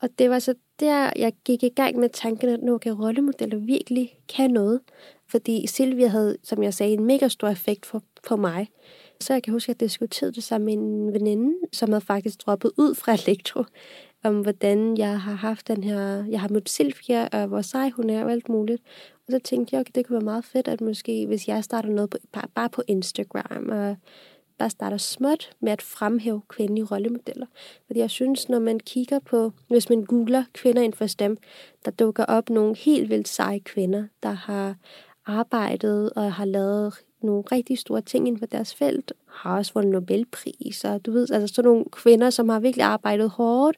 Og 0.01 0.09
det 0.19 0.29
var 0.29 0.39
så 0.39 0.53
der, 0.79 1.11
jeg 1.15 1.33
gik 1.45 1.63
i 1.63 1.69
gang 1.69 1.99
med 1.99 2.09
tanken, 2.09 2.49
at 2.49 2.63
nu 2.63 2.77
kan 2.77 2.93
rollemodeller 2.93 3.57
virkelig 3.57 4.19
kan 4.35 4.51
noget. 4.51 4.81
Fordi 5.29 5.67
Silvia 5.67 6.07
havde, 6.07 6.37
som 6.43 6.63
jeg 6.63 6.73
sagde, 6.73 6.93
en 6.93 7.05
mega 7.05 7.27
stor 7.27 7.47
effekt 7.47 7.85
for, 7.85 8.03
for 8.23 8.35
mig. 8.35 8.67
Så 9.19 9.33
jeg 9.33 9.43
kan 9.43 9.53
huske, 9.53 9.69
at 9.69 9.81
jeg 9.81 9.89
diskuterede 9.89 10.33
det 10.33 10.43
sammen 10.43 10.65
med 10.65 10.73
en 10.73 11.13
veninde, 11.13 11.55
som 11.73 11.89
havde 11.89 12.05
faktisk 12.05 12.45
droppet 12.45 12.71
ud 12.77 12.95
fra 12.95 13.13
elektro, 13.25 13.63
om 14.23 14.41
hvordan 14.41 14.97
jeg 14.97 15.21
har 15.21 15.33
haft 15.33 15.67
den 15.67 15.83
her, 15.83 16.25
jeg 16.25 16.41
har 16.41 16.49
mødt 16.49 16.69
Silvia, 16.69 17.27
og 17.31 17.47
hvor 17.47 17.61
sej 17.61 17.89
hun 17.89 18.09
er, 18.09 18.23
og 18.23 18.31
alt 18.31 18.49
muligt. 18.49 18.81
Og 19.27 19.31
så 19.31 19.39
tænkte 19.39 19.75
jeg, 19.75 19.79
okay, 19.79 19.91
det 19.95 20.05
kunne 20.05 20.13
være 20.13 20.23
meget 20.23 20.45
fedt, 20.45 20.67
at 20.67 20.81
måske, 20.81 21.25
hvis 21.27 21.47
jeg 21.47 21.63
starter 21.63 21.89
noget 21.89 22.09
på, 22.09 22.17
bare, 22.31 22.47
bare 22.55 22.69
på 22.69 22.83
Instagram, 22.87 23.69
og 23.69 23.95
bare 24.57 24.69
starter 24.69 24.97
småt 24.97 25.51
med 25.59 25.71
at 25.71 25.81
fremhæve 25.81 26.41
kvindelige 26.47 26.85
rollemodeller. 26.85 27.45
Fordi 27.87 27.99
jeg 27.99 28.09
synes, 28.09 28.49
når 28.49 28.59
man 28.59 28.79
kigger 28.79 29.19
på, 29.19 29.51
hvis 29.67 29.89
man 29.89 30.05
googler 30.05 30.43
kvinder 30.53 30.81
inden 30.81 30.97
for 30.97 31.07
STEM, 31.07 31.37
der 31.85 31.91
dukker 31.91 32.25
op 32.25 32.49
nogle 32.49 32.75
helt 32.75 33.09
vildt 33.09 33.27
seje 33.27 33.59
kvinder, 33.59 34.07
der 34.23 34.31
har 34.31 34.75
arbejdet 35.25 36.09
og 36.15 36.33
har 36.33 36.45
lavet 36.45 36.93
nogle 37.21 37.43
rigtig 37.51 37.77
store 37.77 38.01
ting 38.01 38.27
inden 38.27 38.39
for 38.39 38.45
deres 38.45 38.75
felt, 38.75 39.13
har 39.27 39.57
også 39.57 39.73
vundet 39.73 39.91
Nobelpris, 39.91 40.83
og 40.83 41.05
du 41.05 41.11
ved, 41.11 41.31
altså 41.31 41.55
sådan 41.55 41.69
nogle 41.69 41.85
kvinder, 41.91 42.29
som 42.29 42.49
har 42.49 42.59
virkelig 42.59 42.85
arbejdet 42.85 43.29
hårdt. 43.29 43.77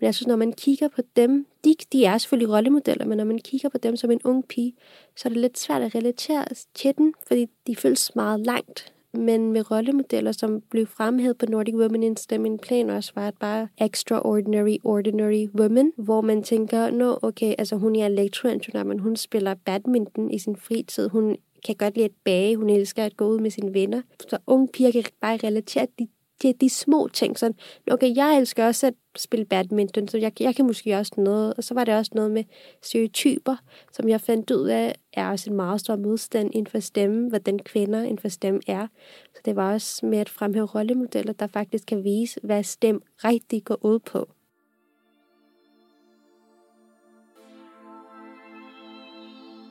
Men 0.00 0.04
jeg 0.04 0.14
synes, 0.14 0.26
når 0.26 0.36
man 0.36 0.52
kigger 0.52 0.88
på 0.88 1.02
dem, 1.16 1.46
de, 1.64 1.74
de 1.92 2.04
er 2.04 2.18
selvfølgelig 2.18 2.54
rollemodeller, 2.54 3.04
men 3.04 3.18
når 3.18 3.24
man 3.24 3.38
kigger 3.38 3.68
på 3.68 3.78
dem 3.78 3.96
som 3.96 4.10
en 4.10 4.20
ung 4.24 4.48
pige, 4.48 4.74
så 5.16 5.28
er 5.28 5.30
det 5.30 5.40
lidt 5.40 5.58
svært 5.58 5.82
at 5.82 5.94
relatere 5.94 6.44
til 6.74 6.96
den, 6.98 7.14
fordi 7.26 7.46
de 7.66 7.76
føles 7.76 8.14
meget 8.14 8.40
langt 8.40 8.92
men 9.14 9.52
med 9.52 9.70
rollemodeller, 9.70 10.32
som 10.32 10.60
blev 10.70 10.86
fremhævet 10.86 11.38
på 11.38 11.46
Nordic 11.46 11.74
Women 11.74 12.02
in 12.02 12.16
STEM, 12.16 12.40
min 12.40 12.58
plan 12.58 12.90
også 12.90 13.12
var 13.14 13.28
at 13.28 13.34
bare 13.40 13.68
extraordinary, 13.80 14.76
ordinary 14.84 15.46
women, 15.54 15.92
hvor 15.96 16.20
man 16.20 16.42
tænker, 16.42 16.90
nå, 16.90 17.18
okay, 17.22 17.54
altså 17.58 17.76
hun 17.76 17.96
er 17.96 18.06
elektroingeniør, 18.06 18.82
men 18.82 18.98
hun 18.98 19.16
spiller 19.16 19.54
badminton 19.54 20.30
i 20.30 20.38
sin 20.38 20.56
fritid, 20.56 21.08
hun 21.08 21.36
kan 21.66 21.74
godt 21.74 21.94
lide 21.94 22.04
at 22.04 22.10
bage, 22.24 22.56
hun 22.56 22.70
elsker 22.70 23.04
at 23.04 23.16
gå 23.16 23.26
ud 23.26 23.38
med 23.38 23.50
sine 23.50 23.74
venner. 23.74 24.02
Så 24.28 24.38
unge 24.46 24.68
piger 24.68 24.90
kan 24.90 25.04
bare 25.20 25.36
relatere 25.36 25.86
de, 25.98 26.08
de, 26.42 26.52
de 26.52 26.70
små 26.70 27.08
ting. 27.08 27.38
Sådan, 27.38 27.56
okay, 27.90 28.16
jeg 28.16 28.38
elsker 28.38 28.66
også 28.66 28.86
at 28.86 28.94
spille 29.16 29.44
badminton, 29.44 30.08
så 30.08 30.18
jeg, 30.18 30.40
jeg 30.40 30.54
kan 30.54 30.66
måske 30.66 30.96
også 30.96 31.12
noget. 31.16 31.54
Og 31.54 31.64
så 31.64 31.74
var 31.74 31.84
det 31.84 31.94
også 31.96 32.10
noget 32.14 32.30
med 32.30 32.44
stereotyper, 32.82 33.56
som 33.92 34.08
jeg 34.08 34.20
fandt 34.20 34.50
ud 34.50 34.66
af, 34.68 34.94
er 35.12 35.30
også 35.30 35.50
en 35.50 35.56
meget 35.56 35.80
stor 35.80 35.96
modstand 35.96 36.50
inden 36.54 36.70
for 36.70 36.80
stemme, 36.80 37.28
hvordan 37.28 37.58
kvinder 37.58 38.02
inden 38.02 38.18
for 38.18 38.28
stemme 38.28 38.60
er. 38.66 38.86
Så 39.34 39.40
det 39.44 39.56
var 39.56 39.72
også 39.72 40.06
med 40.06 40.18
at 40.18 40.28
fremhæve 40.28 40.66
rollemodeller, 40.66 41.32
der 41.32 41.46
faktisk 41.46 41.86
kan 41.86 42.04
vise, 42.04 42.40
hvad 42.42 42.62
stemme 42.62 43.00
rigtig 43.24 43.64
går 43.64 43.84
ud 43.84 43.98
på. 43.98 44.28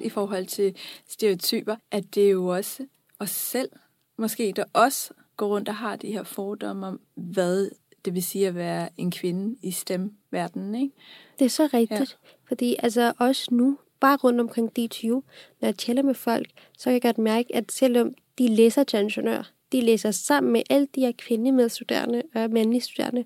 I 0.02 0.10
forhold 0.10 0.46
til 0.46 0.76
stereotyper, 1.08 1.76
at 1.92 2.16
det 2.16 2.26
er 2.26 2.30
jo 2.30 2.48
også 2.48 2.86
os 3.20 3.30
selv, 3.30 3.70
måske 4.18 4.54
der 4.56 4.64
også 4.74 5.14
går 5.40 5.48
rundt 5.48 5.70
og 5.70 5.76
har 5.76 5.96
de 5.96 6.12
her 6.12 6.24
fordomme 6.24 6.88
om, 6.88 7.00
hvad 7.16 7.72
det 8.06 8.14
vil 8.14 8.24
sige 8.24 8.48
at 8.48 8.56
være 8.56 8.90
en 8.98 9.12
kvinde 9.12 9.58
i 9.62 9.72
stemverdenen, 9.72 10.76
ikke? 10.76 10.96
Det 11.40 11.46
er 11.46 11.50
så 11.50 11.70
rigtigt, 11.74 12.18
ja. 12.24 12.30
fordi 12.48 12.76
altså 12.80 13.14
også 13.20 13.48
nu, 13.52 13.78
bare 14.00 14.18
rundt 14.18 14.40
omkring 14.40 14.72
DTU, 14.76 15.14
når 15.62 15.68
jeg 15.68 15.78
tæller 15.78 16.04
med 16.04 16.14
folk, 16.14 16.48
så 16.78 16.84
kan 16.84 16.94
jeg 16.94 17.02
godt 17.02 17.18
mærke, 17.18 17.56
at 17.56 17.72
selvom 17.72 18.14
de 18.38 18.48
læser 18.48 18.84
til 18.84 19.00
ingeniør, 19.00 19.52
de 19.72 19.82
læser 19.82 20.12
sammen 20.12 20.54
med 20.54 20.62
alle 20.70 20.88
de 20.96 21.02
her 21.02 21.12
kvindelige 21.18 21.70
studerende 21.70 22.24
og 22.36 22.50
mandlige 22.50 22.82
studerende, 22.82 23.26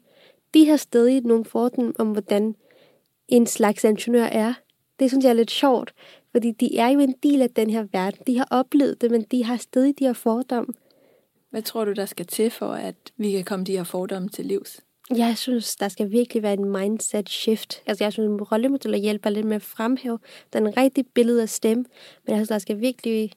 de 0.54 0.68
har 0.68 0.78
stadig 0.78 1.22
nogle 1.22 1.46
fordomme 1.46 1.94
om, 2.00 2.12
hvordan 2.12 2.56
en 3.28 3.48
slags 3.48 3.84
ingeniør 3.84 4.24
er. 4.24 4.54
Det 5.00 5.10
synes 5.10 5.24
jeg 5.24 5.30
er 5.30 5.34
lidt 5.34 5.52
sjovt, 5.52 5.94
fordi 6.32 6.52
de 6.52 6.78
er 6.78 6.88
jo 6.88 7.00
en 7.00 7.16
del 7.24 7.42
af 7.42 7.50
den 7.50 7.70
her 7.70 7.88
verden. 7.92 8.20
De 8.28 8.38
har 8.38 8.48
oplevet 8.52 9.02
det, 9.02 9.12
men 9.12 9.24
de 9.32 9.44
har 9.44 9.58
stadig 9.58 10.00
de 10.00 10.06
her 10.06 10.14
fordomme. 10.14 10.74
Hvad 11.54 11.62
tror 11.62 11.86
du, 11.86 11.92
der 11.92 12.06
skal 12.06 12.26
til 12.26 12.52
for, 12.52 12.68
at 12.68 12.96
vi 13.18 13.32
kan 13.32 13.44
komme 13.44 13.66
de 13.66 13.72
her 13.72 13.84
fordomme 13.84 14.30
til 14.30 14.46
livs? 14.46 14.82
Jeg 15.16 15.38
synes, 15.38 15.76
der 15.76 15.88
skal 15.88 16.12
virkelig 16.12 16.44
være 16.44 16.54
en 16.54 16.66
mindset 16.66 17.30
shift. 17.30 17.82
Altså, 17.86 18.04
jeg 18.04 18.14
synes, 18.14 18.42
at 18.42 18.52
rollemodeller 18.52 18.98
hjælper 18.98 19.30
lidt 19.30 19.46
med 19.46 19.56
at 19.56 19.62
fremhæve 19.62 20.20
den 20.54 20.78
rigtige 20.78 21.04
billede 21.14 21.42
af 21.42 21.50
stemme, 21.50 21.86
men 22.28 22.36
altså, 22.36 22.54
der 22.54 22.60
skal 22.60 22.80
virkelig 22.80 23.32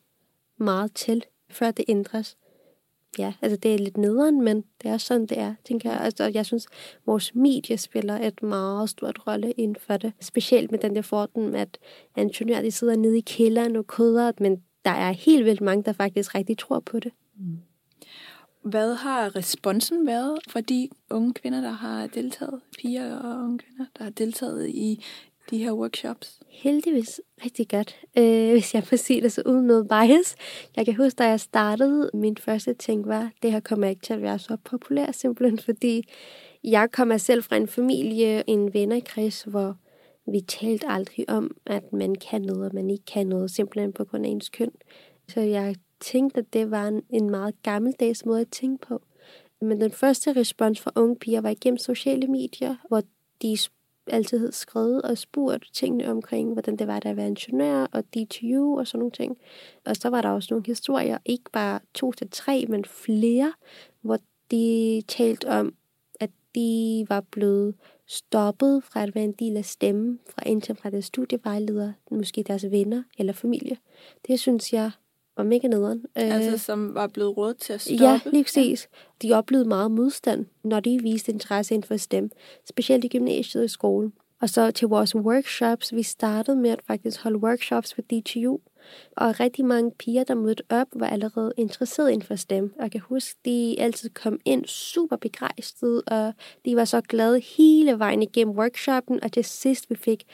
meget 0.58 0.94
til, 0.94 1.25
før 1.50 1.70
det 1.70 1.85
ændres. 1.88 2.37
Ja, 3.18 3.32
altså 3.42 3.56
det 3.56 3.75
er 3.75 3.78
lidt 3.78 3.96
nederen, 3.96 4.42
men 4.42 4.64
det 4.82 4.90
er 4.90 4.99
sådan, 4.99 5.26
det 5.26 5.38
er, 5.38 5.54
tænker 5.64 5.90
jeg. 5.90 6.00
Altså, 6.00 6.25
jeg 6.25 6.46
synes, 6.46 6.66
vores 7.06 7.35
medie 7.35 7.78
spiller 7.78 8.18
et 8.26 8.42
meget 8.42 8.90
stort 8.90 9.26
rolle 9.26 9.52
inden 9.52 9.76
for 9.80 9.96
det. 9.96 10.12
Specielt 10.20 10.70
med 10.70 10.78
den 10.78 10.96
der 10.96 11.02
fordom, 11.02 11.54
at 11.54 11.78
ingeniører, 12.16 12.62
de 12.62 12.70
sidder 12.70 12.96
nede 12.96 13.18
i 13.18 13.25
kælderen 13.26 13.76
og 13.76 13.87
koder, 13.87 14.32
men 14.40 14.62
der 14.85 14.90
er 14.90 15.12
helt 15.12 15.44
vildt 15.44 15.61
mange, 15.61 15.85
der 15.85 15.92
faktisk 15.92 16.35
rigtig 16.35 16.58
tror 16.58 16.80
på 16.80 17.00
det. 17.00 17.12
Mm. 17.38 17.58
Hvad 18.70 18.94
har 18.94 19.37
responsen 19.37 20.06
været 20.06 20.38
for 20.49 20.61
de 20.61 20.88
unge 21.11 21.35
kvinder, 21.35 21.61
der 21.61 21.70
har 21.70 22.06
deltaget, 22.06 22.61
piger 22.78 23.16
og 23.16 23.44
unge 23.44 23.58
kvinder, 23.58 23.85
der 23.99 24.04
har 24.04 24.11
deltaget 24.11 24.68
i 24.68 25.04
de 25.50 25.58
her 25.58 25.73
workshops? 25.73 26.40
Heldigvis 26.49 27.20
rigtig 27.44 27.68
godt, 27.68 27.96
øh, 28.18 28.50
hvis 28.50 28.75
jeg 28.75 28.82
må 28.92 28.96
sige 28.96 29.20
det 29.23 29.32
så 29.32 29.42
uden 29.46 29.66
noget 29.66 29.88
bias. 29.88 30.37
Jeg 30.76 30.85
kan 30.85 30.96
huske, 30.96 31.16
da 31.16 31.28
jeg 31.28 31.40
startede, 31.40 32.11
min 32.14 32.37
første 32.37 32.75
ting 32.75 33.08
var, 33.08 33.30
det 33.42 33.52
her 33.52 33.61
kommer 33.61 33.87
ikke 33.87 34.02
til 34.02 34.12
at 34.12 34.23
være 34.23 34.38
så 34.38 34.56
populær, 34.64 35.12
simpelthen 35.12 35.58
fordi 35.58 36.04
jeg 36.64 36.88
kommer 36.92 37.16
selv 37.16 37.42
fra 37.42 37.56
en 37.56 37.68
familie, 37.68 38.50
en 38.50 38.75
vennerkreds, 38.75 39.42
hvor 39.42 39.76
vi 40.32 40.40
talte 40.40 40.88
aldrig 40.88 41.30
om, 41.30 41.56
at 41.66 41.92
man 41.92 42.14
kan 42.14 42.42
noget, 42.42 42.68
og 42.68 42.75
man 42.75 42.90
ikke 42.90 43.04
kan 43.04 43.26
noget, 43.26 43.50
simpelthen 43.50 43.92
på 43.92 44.04
grund 44.04 44.26
af 44.26 44.30
ens 44.30 44.49
køn. 44.49 44.70
Så 45.28 45.40
jeg 45.40 45.75
tænkte, 46.06 46.40
at 46.40 46.52
det 46.52 46.70
var 46.70 46.88
en, 46.88 47.02
en 47.10 47.30
meget 47.30 47.62
gammeldags 47.62 48.25
måde 48.25 48.40
at 48.40 48.48
tænke 48.50 48.86
på. 48.86 49.02
Men 49.60 49.80
den 49.80 49.90
første 49.90 50.32
respons 50.32 50.80
fra 50.80 50.90
unge 50.96 51.16
piger 51.16 51.40
var 51.40 51.50
igennem 51.50 51.78
sociale 51.78 52.26
medier, 52.26 52.76
hvor 52.88 53.02
de 53.42 53.58
altid 54.06 54.38
havde 54.38 54.52
skrevet 54.52 55.02
og 55.02 55.18
spurgt 55.18 55.70
tingene 55.72 56.10
omkring, 56.10 56.52
hvordan 56.52 56.76
det 56.76 56.86
var 56.86 57.00
at 57.04 57.16
være 57.16 57.26
ingeniør 57.26 57.86
og 57.92 58.04
DTU 58.04 58.78
og 58.78 58.86
sådan 58.86 58.98
nogle 58.98 59.12
ting. 59.12 59.38
Og 59.84 59.96
så 59.96 60.08
var 60.08 60.22
der 60.22 60.28
også 60.28 60.48
nogle 60.50 60.66
historier, 60.66 61.18
ikke 61.25 61.50
bare 61.52 61.80
to 61.94 62.12
til 62.12 62.28
tre, 62.30 62.64
men 62.68 62.84
flere, 62.84 63.52
hvor 64.00 64.18
de 64.50 65.02
talte 65.08 65.48
om, 65.48 65.75
at 66.20 66.30
de 66.54 67.06
var 67.08 67.20
blevet 67.20 67.75
stoppet 68.06 68.84
fra 68.84 69.02
at 69.02 69.14
være 69.14 69.25
en 69.25 69.32
del 69.32 69.56
af 69.56 69.64
stemmen, 69.64 70.20
fra 70.26 70.42
enten 70.46 70.76
fra 70.76 70.90
deres 70.90 71.04
studievejleder, 71.04 71.92
måske 72.10 72.42
deres 72.42 72.70
venner 72.70 73.02
eller 73.18 73.32
familie. 73.32 73.76
Det 74.26 74.40
synes 74.40 74.72
jeg 74.72 74.90
var 75.36 75.44
mega 75.44 75.68
nederen. 75.68 76.04
Altså 76.14 76.50
øh, 76.50 76.58
som 76.58 76.94
var 76.94 77.06
blevet 77.06 77.36
råd 77.36 77.54
til 77.54 77.72
at 77.72 77.80
stoppe? 77.80 78.04
Ja, 78.04 78.20
lige 78.32 78.44
præcis. 78.44 78.88
De 79.22 79.32
oplevede 79.32 79.68
meget 79.68 79.90
modstand, 79.90 80.46
når 80.64 80.80
de 80.80 80.98
viste 81.02 81.32
interesse 81.32 81.74
inden 81.74 81.88
for 81.88 81.96
STEM, 81.96 82.30
specielt 82.68 83.04
i 83.04 83.08
gymnasiet 83.08 83.60
og 83.60 83.64
i 83.64 83.68
skolen. 83.68 84.12
Og 84.40 84.48
så 84.48 84.70
til 84.70 84.88
vores 84.88 85.14
workshops, 85.14 85.94
vi 85.94 86.02
startede 86.02 86.56
med 86.56 86.70
at 86.70 86.80
faktisk 86.86 87.22
holde 87.22 87.38
workshops 87.38 87.94
for 87.94 88.02
DTU, 88.02 88.58
og 89.16 89.40
rigtig 89.40 89.64
mange 89.64 89.90
piger, 89.90 90.24
der 90.24 90.34
mødte 90.34 90.62
op, 90.68 90.86
var 90.92 91.06
allerede 91.06 91.52
interesseret 91.56 92.10
inden 92.10 92.26
for 92.26 92.36
STEM. 92.36 92.72
Og 92.76 92.82
jeg 92.82 92.90
kan 92.90 93.00
huske, 93.00 93.38
de 93.44 93.76
altid 93.78 94.10
kom 94.10 94.40
ind 94.44 94.64
super 94.64 95.16
begejstrede, 95.16 96.02
og 96.02 96.32
de 96.64 96.76
var 96.76 96.84
så 96.84 97.00
glade 97.00 97.40
hele 97.40 97.98
vejen 97.98 98.22
igennem 98.22 98.56
workshoppen, 98.56 99.22
og 99.22 99.32
til 99.32 99.44
sidst 99.44 99.90
vi 99.90 99.94
fik 99.94 100.24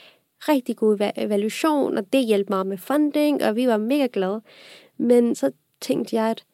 rigtig 0.48 0.76
god 0.76 1.12
evaluation, 1.16 1.98
og 1.98 2.12
det 2.12 2.26
hjalp 2.26 2.48
meget 2.48 2.66
med 2.66 2.78
funding, 2.78 3.44
og 3.44 3.56
vi 3.56 3.66
var 3.66 3.76
mega 3.76 4.06
glade. 4.12 4.40
Men 4.96 5.34
så 5.34 5.50
tænkte 5.80 6.16
jeg, 6.16 6.30
at 6.30 6.44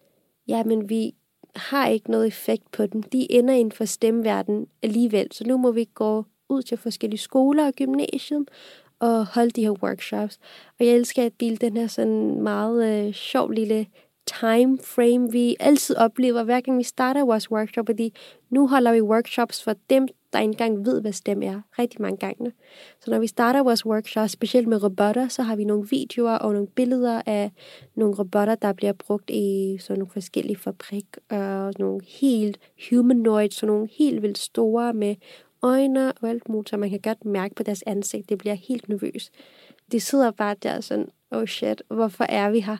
ja, 0.48 0.64
men 0.64 0.88
vi 0.88 1.14
har 1.56 1.88
ikke 1.88 2.10
noget 2.10 2.26
effekt 2.26 2.70
på 2.70 2.86
dem. 2.86 3.02
De 3.02 3.32
ender 3.32 3.54
inden 3.54 3.72
for 3.72 3.84
stemverden 3.84 4.66
alligevel. 4.82 5.28
Så 5.32 5.44
nu 5.44 5.56
må 5.56 5.72
vi 5.72 5.88
gå 5.94 6.24
ud 6.48 6.62
til 6.62 6.78
forskellige 6.78 7.20
skoler 7.20 7.66
og 7.66 7.72
gymnasium 7.72 8.46
og 8.98 9.26
holde 9.26 9.50
de 9.50 9.62
her 9.62 9.82
workshops. 9.82 10.38
Og 10.80 10.86
jeg 10.86 10.94
elsker 10.94 11.26
at 11.26 11.40
dele 11.40 11.56
den 11.56 11.76
her 11.76 11.86
sådan 11.86 12.42
meget 12.42 13.06
øh, 13.06 13.14
sjov 13.14 13.50
lille 13.50 13.86
time 14.40 14.78
frame, 14.78 15.32
vi 15.32 15.56
altid 15.60 15.96
oplever, 15.96 16.42
hver 16.42 16.60
gang 16.60 16.78
vi 16.78 16.82
starter 16.82 17.24
vores 17.24 17.50
workshop, 17.50 17.86
fordi 17.86 18.14
nu 18.50 18.68
holder 18.68 18.92
vi 18.92 19.00
workshops 19.00 19.62
for 19.62 19.74
dem, 19.90 20.08
der 20.32 20.40
ikke 20.40 20.52
engang 20.52 20.86
ved, 20.86 21.00
hvad 21.00 21.12
STEM 21.12 21.42
er, 21.42 21.60
rigtig 21.78 22.02
mange 22.02 22.16
gange. 22.16 22.52
Så 23.00 23.10
når 23.10 23.18
vi 23.18 23.26
starter 23.26 23.62
vores 23.62 23.86
workshop, 23.86 24.28
specielt 24.28 24.68
med 24.68 24.82
robotter, 24.82 25.28
så 25.28 25.42
har 25.42 25.56
vi 25.56 25.64
nogle 25.64 25.88
videoer 25.90 26.38
og 26.38 26.52
nogle 26.52 26.68
billeder 26.68 27.22
af 27.26 27.50
nogle 27.94 28.14
robotter, 28.14 28.54
der 28.54 28.72
bliver 28.72 28.92
brugt 28.92 29.30
i 29.30 29.76
sådan 29.80 29.98
nogle 29.98 30.12
forskellige 30.12 30.56
fabrik, 30.56 31.06
og 31.30 31.74
nogle 31.78 32.00
helt 32.20 32.58
humanoid, 32.90 33.50
så 33.50 33.66
nogle 33.66 33.88
helt 33.98 34.22
vildt 34.22 34.38
store 34.38 34.92
med 34.92 35.16
øjne 35.62 36.12
og 36.12 36.28
alt 36.28 36.48
muligt, 36.48 36.68
så 36.68 36.76
man 36.76 36.90
kan 36.90 37.00
godt 37.00 37.24
mærke 37.24 37.54
på 37.54 37.62
deres 37.62 37.82
ansigt, 37.86 38.28
det 38.28 38.38
bliver 38.38 38.54
helt 38.54 38.88
nervøs. 38.88 39.30
De 39.92 40.00
sidder 40.00 40.30
bare 40.30 40.54
der 40.62 40.80
sådan, 40.80 41.08
oh 41.30 41.46
shit, 41.46 41.82
hvorfor 41.88 42.24
er 42.24 42.50
vi 42.50 42.60
her? 42.60 42.76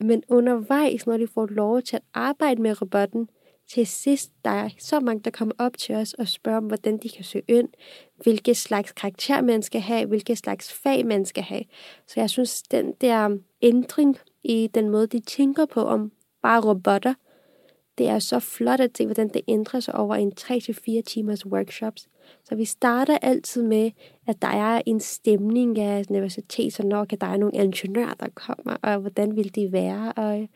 Men 0.00 0.22
undervejs, 0.28 1.06
når 1.06 1.16
de 1.16 1.26
får 1.26 1.46
lov 1.46 1.82
til 1.82 1.96
at 1.96 2.02
arbejde 2.14 2.62
med 2.62 2.82
robotten, 2.82 3.28
til 3.74 3.86
sidst, 3.86 4.32
der 4.44 4.50
er 4.50 4.68
så 4.78 5.00
mange, 5.00 5.22
der 5.22 5.30
kommer 5.30 5.54
op 5.58 5.76
til 5.78 5.94
os 5.94 6.14
og 6.14 6.28
spørger 6.28 6.58
om, 6.58 6.64
hvordan 6.64 6.98
de 6.98 7.08
kan 7.08 7.24
søge 7.24 7.44
ind, 7.48 7.68
hvilke 8.22 8.54
slags 8.54 8.92
karakter 8.92 9.42
man 9.42 9.62
skal 9.62 9.80
have, 9.80 10.06
hvilke 10.06 10.36
slags 10.36 10.72
fag 10.72 11.06
man 11.06 11.24
skal 11.24 11.42
have. 11.42 11.62
Så 12.06 12.20
jeg 12.20 12.30
synes, 12.30 12.62
den 12.62 12.92
der 13.00 13.38
ændring 13.62 14.18
i 14.44 14.70
den 14.74 14.90
måde, 14.90 15.06
de 15.06 15.20
tænker 15.20 15.66
på 15.66 15.80
om 15.80 16.12
bare 16.42 16.60
robotter, 16.60 17.14
det 17.98 18.08
er 18.08 18.18
så 18.18 18.40
flot 18.40 18.80
at 18.80 18.90
se, 18.96 19.04
hvordan 19.06 19.28
det 19.28 19.40
ændrer 19.48 19.80
sig 19.80 19.94
over 19.94 20.14
en 20.14 20.32
3-4 20.40 21.00
timers 21.02 21.46
workshops. 21.46 22.08
Så 22.44 22.54
vi 22.54 22.64
starter 22.64 23.18
altid 23.18 23.62
med, 23.62 23.90
at 24.26 24.42
der 24.42 24.48
er 24.48 24.82
en 24.86 25.00
stemning 25.00 25.78
af 25.78 26.04
universitet, 26.10 26.72
så 26.72 26.82
nok 26.82 27.12
at 27.12 27.20
der 27.20 27.26
er 27.26 27.36
nogle 27.36 27.54
ingeniører, 27.54 28.14
der 28.14 28.28
kommer, 28.34 28.76
og 28.82 28.98
hvordan 28.98 29.36
vil 29.36 29.54
de 29.54 29.72
være, 29.72 30.12
og 30.12 30.48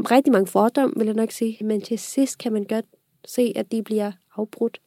rigtig 0.00 0.32
mange 0.32 0.46
fordomme, 0.46 0.94
vil 0.96 1.06
jeg 1.06 1.14
nok 1.14 1.30
sige. 1.30 1.64
Men 1.64 1.80
til 1.80 1.98
sidst 1.98 2.38
kan 2.38 2.52
man 2.52 2.64
godt 2.64 2.84
se, 3.26 3.52
at 3.56 3.72
de 3.72 3.82
bliver 3.82 4.12
afbrudt. 4.36 4.80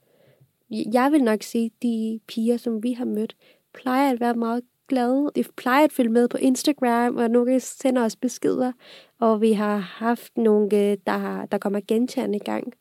Jeg 0.70 1.12
vil 1.12 1.24
nok 1.24 1.44
sige, 1.44 1.66
at 1.66 1.84
de 1.84 2.20
piger, 2.28 2.58
som 2.58 2.84
vi 2.84 2.94
har 2.94 3.06
mødt, 3.06 3.36
plejer 3.74 4.12
at 4.12 4.20
være 4.20 4.34
meget 4.34 4.64
glade. 4.88 5.32
De 5.36 5.44
plejer 5.58 5.84
at 5.84 5.94
følge 5.94 6.10
med 6.10 6.28
på 6.28 6.38
Instagram, 6.38 7.16
og 7.16 7.30
nogle 7.30 7.60
sender 7.60 8.06
os 8.06 8.16
beskeder. 8.16 8.72
Og 9.20 9.42
vi 9.42 9.54
har 9.54 9.78
haft 9.78 10.38
nogle, 10.38 10.66
øh, 10.78 10.98
der, 11.08 11.46
der 11.46 11.58
kommer 11.58 11.80
gentagende 11.88 12.36
i 12.36 12.44
gang. 12.46 12.74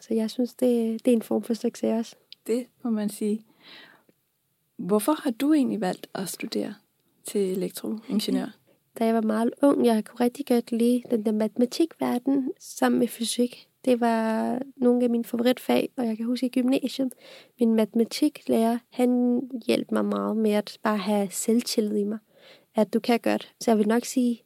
Så 0.00 0.14
jeg 0.14 0.30
synes, 0.30 0.54
det, 0.54 1.04
det 1.04 1.10
er 1.10 1.16
en 1.16 1.22
form 1.22 1.42
for 1.42 1.54
succes 1.54 1.98
også. 1.98 2.16
Det 2.46 2.66
må 2.82 2.90
man 2.90 3.08
sige. 3.08 3.44
Hvorfor 4.76 5.12
har 5.12 5.30
du 5.30 5.52
egentlig 5.52 5.80
valgt 5.80 6.06
at 6.14 6.28
studere 6.28 6.74
til 7.24 7.52
elektroingeniør? 7.52 8.57
Da 8.98 9.04
jeg 9.04 9.14
var 9.14 9.20
meget 9.20 9.50
ung, 9.62 9.86
jeg 9.86 10.04
kunne 10.04 10.20
rigtig 10.20 10.46
godt 10.46 10.72
lide 10.72 11.02
den 11.10 11.24
der 11.24 11.32
matematikverden 11.32 12.50
sammen 12.60 12.98
med 12.98 13.08
fysik. 13.08 13.68
Det 13.84 14.00
var 14.00 14.58
nogle 14.76 15.04
af 15.04 15.10
mine 15.10 15.24
favoritfag, 15.24 15.88
og 15.96 16.06
jeg 16.06 16.16
kan 16.16 16.26
huske 16.26 16.46
i 16.46 16.48
gymnasiet, 16.48 17.12
min 17.60 17.74
matematiklærer, 17.74 18.78
han 18.92 19.40
hjalp 19.66 19.90
mig 19.92 20.04
meget 20.04 20.36
med 20.36 20.50
at 20.50 20.78
bare 20.82 20.98
have 20.98 21.28
selvtillid 21.30 21.96
i 21.96 22.04
mig. 22.04 22.18
At 22.76 22.94
du 22.94 23.00
kan 23.00 23.20
godt. 23.20 23.52
Så 23.60 23.70
jeg 23.70 23.78
vil 23.78 23.88
nok 23.88 24.04
sige, 24.04 24.42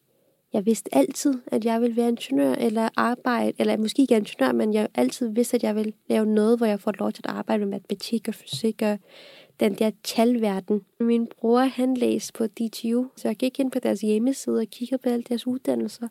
jeg 0.52 0.66
vidste 0.66 0.94
altid, 0.94 1.34
at 1.46 1.64
jeg 1.64 1.80
ville 1.80 1.96
være 1.96 2.08
ingeniør 2.08 2.52
eller 2.52 2.88
arbejde, 2.96 3.52
eller 3.58 3.76
måske 3.76 4.02
ikke 4.02 4.16
ingeniør, 4.16 4.52
men 4.52 4.74
jeg 4.74 4.88
altid 4.94 5.28
vidste, 5.28 5.54
at 5.54 5.62
jeg 5.62 5.76
ville 5.76 5.92
lave 6.08 6.26
noget, 6.26 6.58
hvor 6.58 6.66
jeg 6.66 6.80
får 6.80 6.92
lov 6.98 7.12
til 7.12 7.22
at 7.24 7.30
arbejde 7.30 7.64
med 7.64 7.70
matematik 7.70 8.28
og 8.28 8.34
fysik 8.34 8.82
og 8.82 8.98
den 9.60 9.74
der 9.74 9.90
talverden. 10.02 10.80
Min 11.00 11.28
bror, 11.40 11.60
han 11.60 11.94
læste 11.94 12.32
på 12.32 12.46
DTU, 12.46 13.06
så 13.16 13.28
jeg 13.28 13.36
gik 13.36 13.60
ind 13.60 13.70
på 13.70 13.78
deres 13.78 14.00
hjemmeside 14.00 14.58
og 14.58 14.66
kiggede 14.66 14.98
på 14.98 15.08
alle 15.08 15.22
deres 15.28 15.46
uddannelser. 15.46 16.08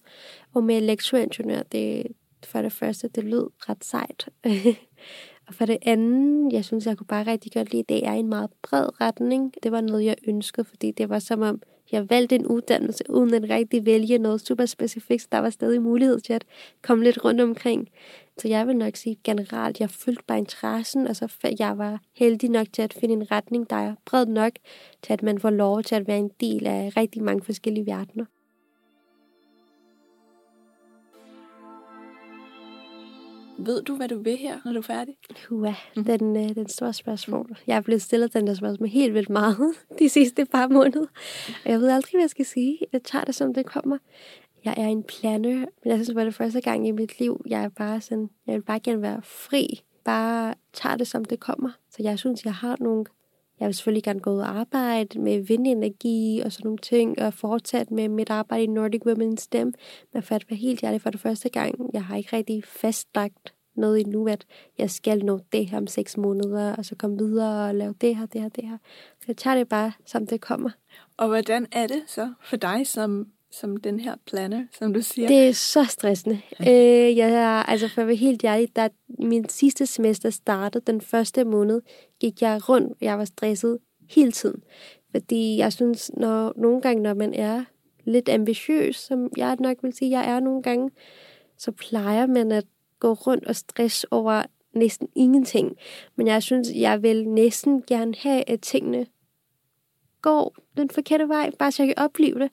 Og 0.53 0.63
med 0.63 0.77
elektroingeniør, 0.77 1.63
det 1.63 2.07
for 2.45 2.61
det 2.61 2.71
første, 2.71 3.07
det 3.07 3.23
lød 3.23 3.49
ret 3.69 3.85
sejt. 3.85 4.29
og 5.47 5.53
for 5.53 5.65
det 5.65 5.77
andet, 5.81 6.53
jeg 6.53 6.65
synes, 6.65 6.85
jeg 6.85 6.97
kunne 6.97 7.07
bare 7.07 7.27
rigtig 7.27 7.51
godt 7.51 7.71
lide, 7.71 7.83
det 7.89 8.07
er 8.07 8.13
en 8.13 8.27
meget 8.27 8.49
bred 8.61 9.01
retning. 9.01 9.53
Det 9.63 9.71
var 9.71 9.81
noget, 9.81 10.05
jeg 10.05 10.15
ønskede, 10.27 10.65
fordi 10.65 10.91
det 10.91 11.09
var 11.09 11.19
som 11.19 11.41
om, 11.41 11.61
jeg 11.91 12.09
valgte 12.09 12.35
en 12.35 12.47
uddannelse, 12.47 13.03
uden 13.09 13.33
at 13.33 13.49
rigtig 13.49 13.85
vælge 13.85 14.17
noget 14.17 14.41
super 14.41 14.65
specifikt, 14.65 15.21
så 15.21 15.27
der 15.31 15.39
var 15.39 15.49
stadig 15.49 15.81
mulighed 15.81 16.19
til 16.19 16.33
at 16.33 16.45
komme 16.81 17.03
lidt 17.03 17.25
rundt 17.25 17.41
omkring. 17.41 17.89
Så 18.37 18.47
jeg 18.47 18.67
vil 18.67 18.75
nok 18.75 18.95
sige 18.95 19.17
generelt, 19.23 19.79
jeg 19.79 19.89
følte 19.89 20.23
bare 20.27 20.37
interessen, 20.37 21.07
og 21.07 21.15
så 21.15 21.53
jeg 21.59 21.77
var 21.77 22.01
heldig 22.15 22.49
nok 22.49 22.67
til 22.73 22.81
at 22.81 22.93
finde 22.93 23.13
en 23.13 23.31
retning, 23.31 23.69
der 23.69 23.75
er 23.75 23.95
bred 24.05 24.25
nok 24.25 24.51
til, 25.01 25.13
at 25.13 25.23
man 25.23 25.39
får 25.39 25.49
lov 25.49 25.83
til 25.83 25.95
at 25.95 26.07
være 26.07 26.17
en 26.17 26.31
del 26.39 26.67
af 26.67 26.97
rigtig 26.97 27.23
mange 27.23 27.43
forskellige 27.43 27.85
verdener. 27.85 28.25
Ved 33.65 33.83
du, 33.83 33.95
hvad 33.95 34.07
du 34.07 34.21
vil 34.21 34.37
her, 34.37 34.59
når 34.65 34.71
du 34.71 34.77
er 34.77 34.81
færdig? 34.81 35.15
Hua, 35.49 35.75
mm. 35.95 36.03
den, 36.03 36.37
øh, 36.37 36.55
den 36.55 36.69
store 36.69 36.93
spørgsmål. 36.93 37.57
Jeg 37.67 37.77
er 37.77 37.81
blevet 37.81 38.01
stillet 38.01 38.33
den 38.33 38.47
der 38.47 38.53
spørgsmål 38.53 38.89
helt 38.89 39.13
vildt 39.13 39.29
meget 39.29 39.57
de 39.99 40.09
sidste 40.09 40.45
par 40.45 40.67
måneder. 40.67 41.07
Og 41.65 41.71
jeg 41.71 41.79
ved 41.79 41.89
aldrig, 41.89 42.11
hvad 42.11 42.21
jeg 42.21 42.29
skal 42.29 42.45
sige. 42.45 42.77
Jeg 42.93 43.03
tager 43.03 43.25
det, 43.25 43.35
som 43.35 43.53
det 43.53 43.65
kommer. 43.65 43.97
Jeg 44.65 44.73
er 44.77 44.87
en 44.87 45.03
planner, 45.03 45.55
men 45.55 45.67
jeg 45.85 45.95
synes, 45.95 46.07
det 46.07 46.15
var 46.15 46.23
det 46.23 46.35
første 46.35 46.61
gang 46.61 46.87
i 46.87 46.91
mit 46.91 47.19
liv, 47.19 47.41
jeg 47.47 47.63
er 47.63 47.69
bare 47.69 48.01
sådan, 48.01 48.29
jeg 48.47 48.55
vil 48.55 48.61
bare 48.61 48.79
gerne 48.79 49.01
være 49.01 49.21
fri. 49.23 49.81
Bare 50.03 50.53
tage 50.73 50.97
det, 50.97 51.07
som 51.07 51.25
det 51.25 51.39
kommer. 51.39 51.69
Så 51.89 52.03
jeg 52.03 52.19
synes, 52.19 52.45
jeg 52.45 52.53
har 52.53 52.77
nogle 52.79 53.05
jeg 53.61 53.67
vil 53.67 53.75
selvfølgelig 53.75 54.03
gerne 54.03 54.19
gå 54.19 54.33
ud 54.33 54.39
og 54.39 54.59
arbejde 54.59 55.19
med 55.19 55.39
vindenergi 55.39 56.41
og 56.45 56.51
sådan 56.51 56.65
nogle 56.65 56.77
ting, 56.77 57.21
og 57.21 57.33
fortsætte 57.33 57.93
med 57.93 58.09
mit 58.09 58.29
arbejde 58.29 58.63
i 58.63 58.67
Nordic 58.67 59.01
Women's 59.05 59.35
STEM. 59.35 59.73
Men 60.13 60.23
for 60.23 60.35
at 60.35 60.45
være 60.49 60.57
helt 60.57 60.83
ærlig 60.83 61.01
for 61.01 61.09
det 61.09 61.19
første 61.19 61.49
gang, 61.49 61.89
jeg 61.93 62.05
har 62.05 62.15
ikke 62.15 62.35
rigtig 62.35 62.63
fastlagt 62.63 63.53
noget 63.75 63.99
endnu, 63.99 64.27
at 64.27 64.45
jeg 64.77 64.91
skal 64.91 65.25
nå 65.25 65.39
det 65.51 65.69
her 65.69 65.77
om 65.77 65.87
seks 65.87 66.17
måneder, 66.17 66.75
og 66.75 66.85
så 66.85 66.95
komme 66.95 67.17
videre 67.17 67.67
og 67.69 67.75
lave 67.75 67.95
det 68.01 68.15
her, 68.15 68.25
det 68.25 68.41
her, 68.41 68.49
det 68.49 68.63
her. 68.63 68.77
Så 69.19 69.25
jeg 69.27 69.37
tager 69.37 69.55
det 69.55 69.69
bare, 69.69 69.91
som 70.05 70.27
det 70.27 70.41
kommer. 70.41 70.69
Og 71.17 71.27
hvordan 71.27 71.67
er 71.71 71.87
det 71.87 72.03
så 72.07 72.33
for 72.43 72.55
dig 72.55 72.87
som 72.87 73.27
som 73.51 73.77
den 73.77 73.99
her 73.99 74.15
planner, 74.25 74.65
som 74.71 74.93
du 74.93 75.01
siger? 75.01 75.27
Det 75.27 75.47
er 75.47 75.53
så 75.53 75.83
stressende. 75.83 76.41
Ja. 76.59 76.71
Øh, 76.71 77.17
jeg 77.17 77.31
er, 77.31 77.63
altså 77.63 77.87
for 77.87 78.01
at 78.01 78.07
være 78.07 78.15
helt 78.15 78.43
ærlig, 78.43 78.75
da 78.75 78.89
min 79.19 79.49
sidste 79.49 79.85
semester 79.85 80.29
startede, 80.29 80.83
den 80.87 81.01
første 81.01 81.43
måned, 81.43 81.81
gik 82.19 82.41
jeg 82.41 82.69
rundt, 82.69 82.97
jeg 83.01 83.17
var 83.17 83.25
stresset 83.25 83.77
hele 84.09 84.31
tiden. 84.31 84.63
Fordi 85.11 85.57
jeg 85.57 85.73
synes, 85.73 86.11
når 86.13 86.53
nogle 86.55 86.81
gange, 86.81 87.03
når 87.03 87.13
man 87.13 87.33
er 87.33 87.63
lidt 88.03 88.29
ambitiøs, 88.29 88.95
som 88.95 89.29
jeg 89.37 89.57
nok 89.59 89.77
vil 89.81 89.93
sige, 89.93 90.19
jeg 90.19 90.35
er 90.35 90.39
nogle 90.39 90.61
gange, 90.63 90.91
så 91.57 91.71
plejer 91.71 92.25
man 92.25 92.51
at 92.51 92.65
gå 92.99 93.13
rundt 93.13 93.45
og 93.45 93.55
stress 93.55 94.05
over 94.11 94.43
næsten 94.73 95.07
ingenting. 95.15 95.75
Men 96.15 96.27
jeg 96.27 96.43
synes, 96.43 96.71
jeg 96.75 97.03
vil 97.03 97.27
næsten 97.29 97.83
gerne 97.87 98.13
have, 98.17 98.49
at 98.49 98.61
tingene 98.61 99.05
går 100.21 100.55
den 100.77 100.89
forkerte 100.89 101.27
vej, 101.27 101.51
bare 101.59 101.71
så 101.71 101.83
jeg 101.83 101.95
kan 101.95 102.03
opleve 102.05 102.39
det. 102.39 102.49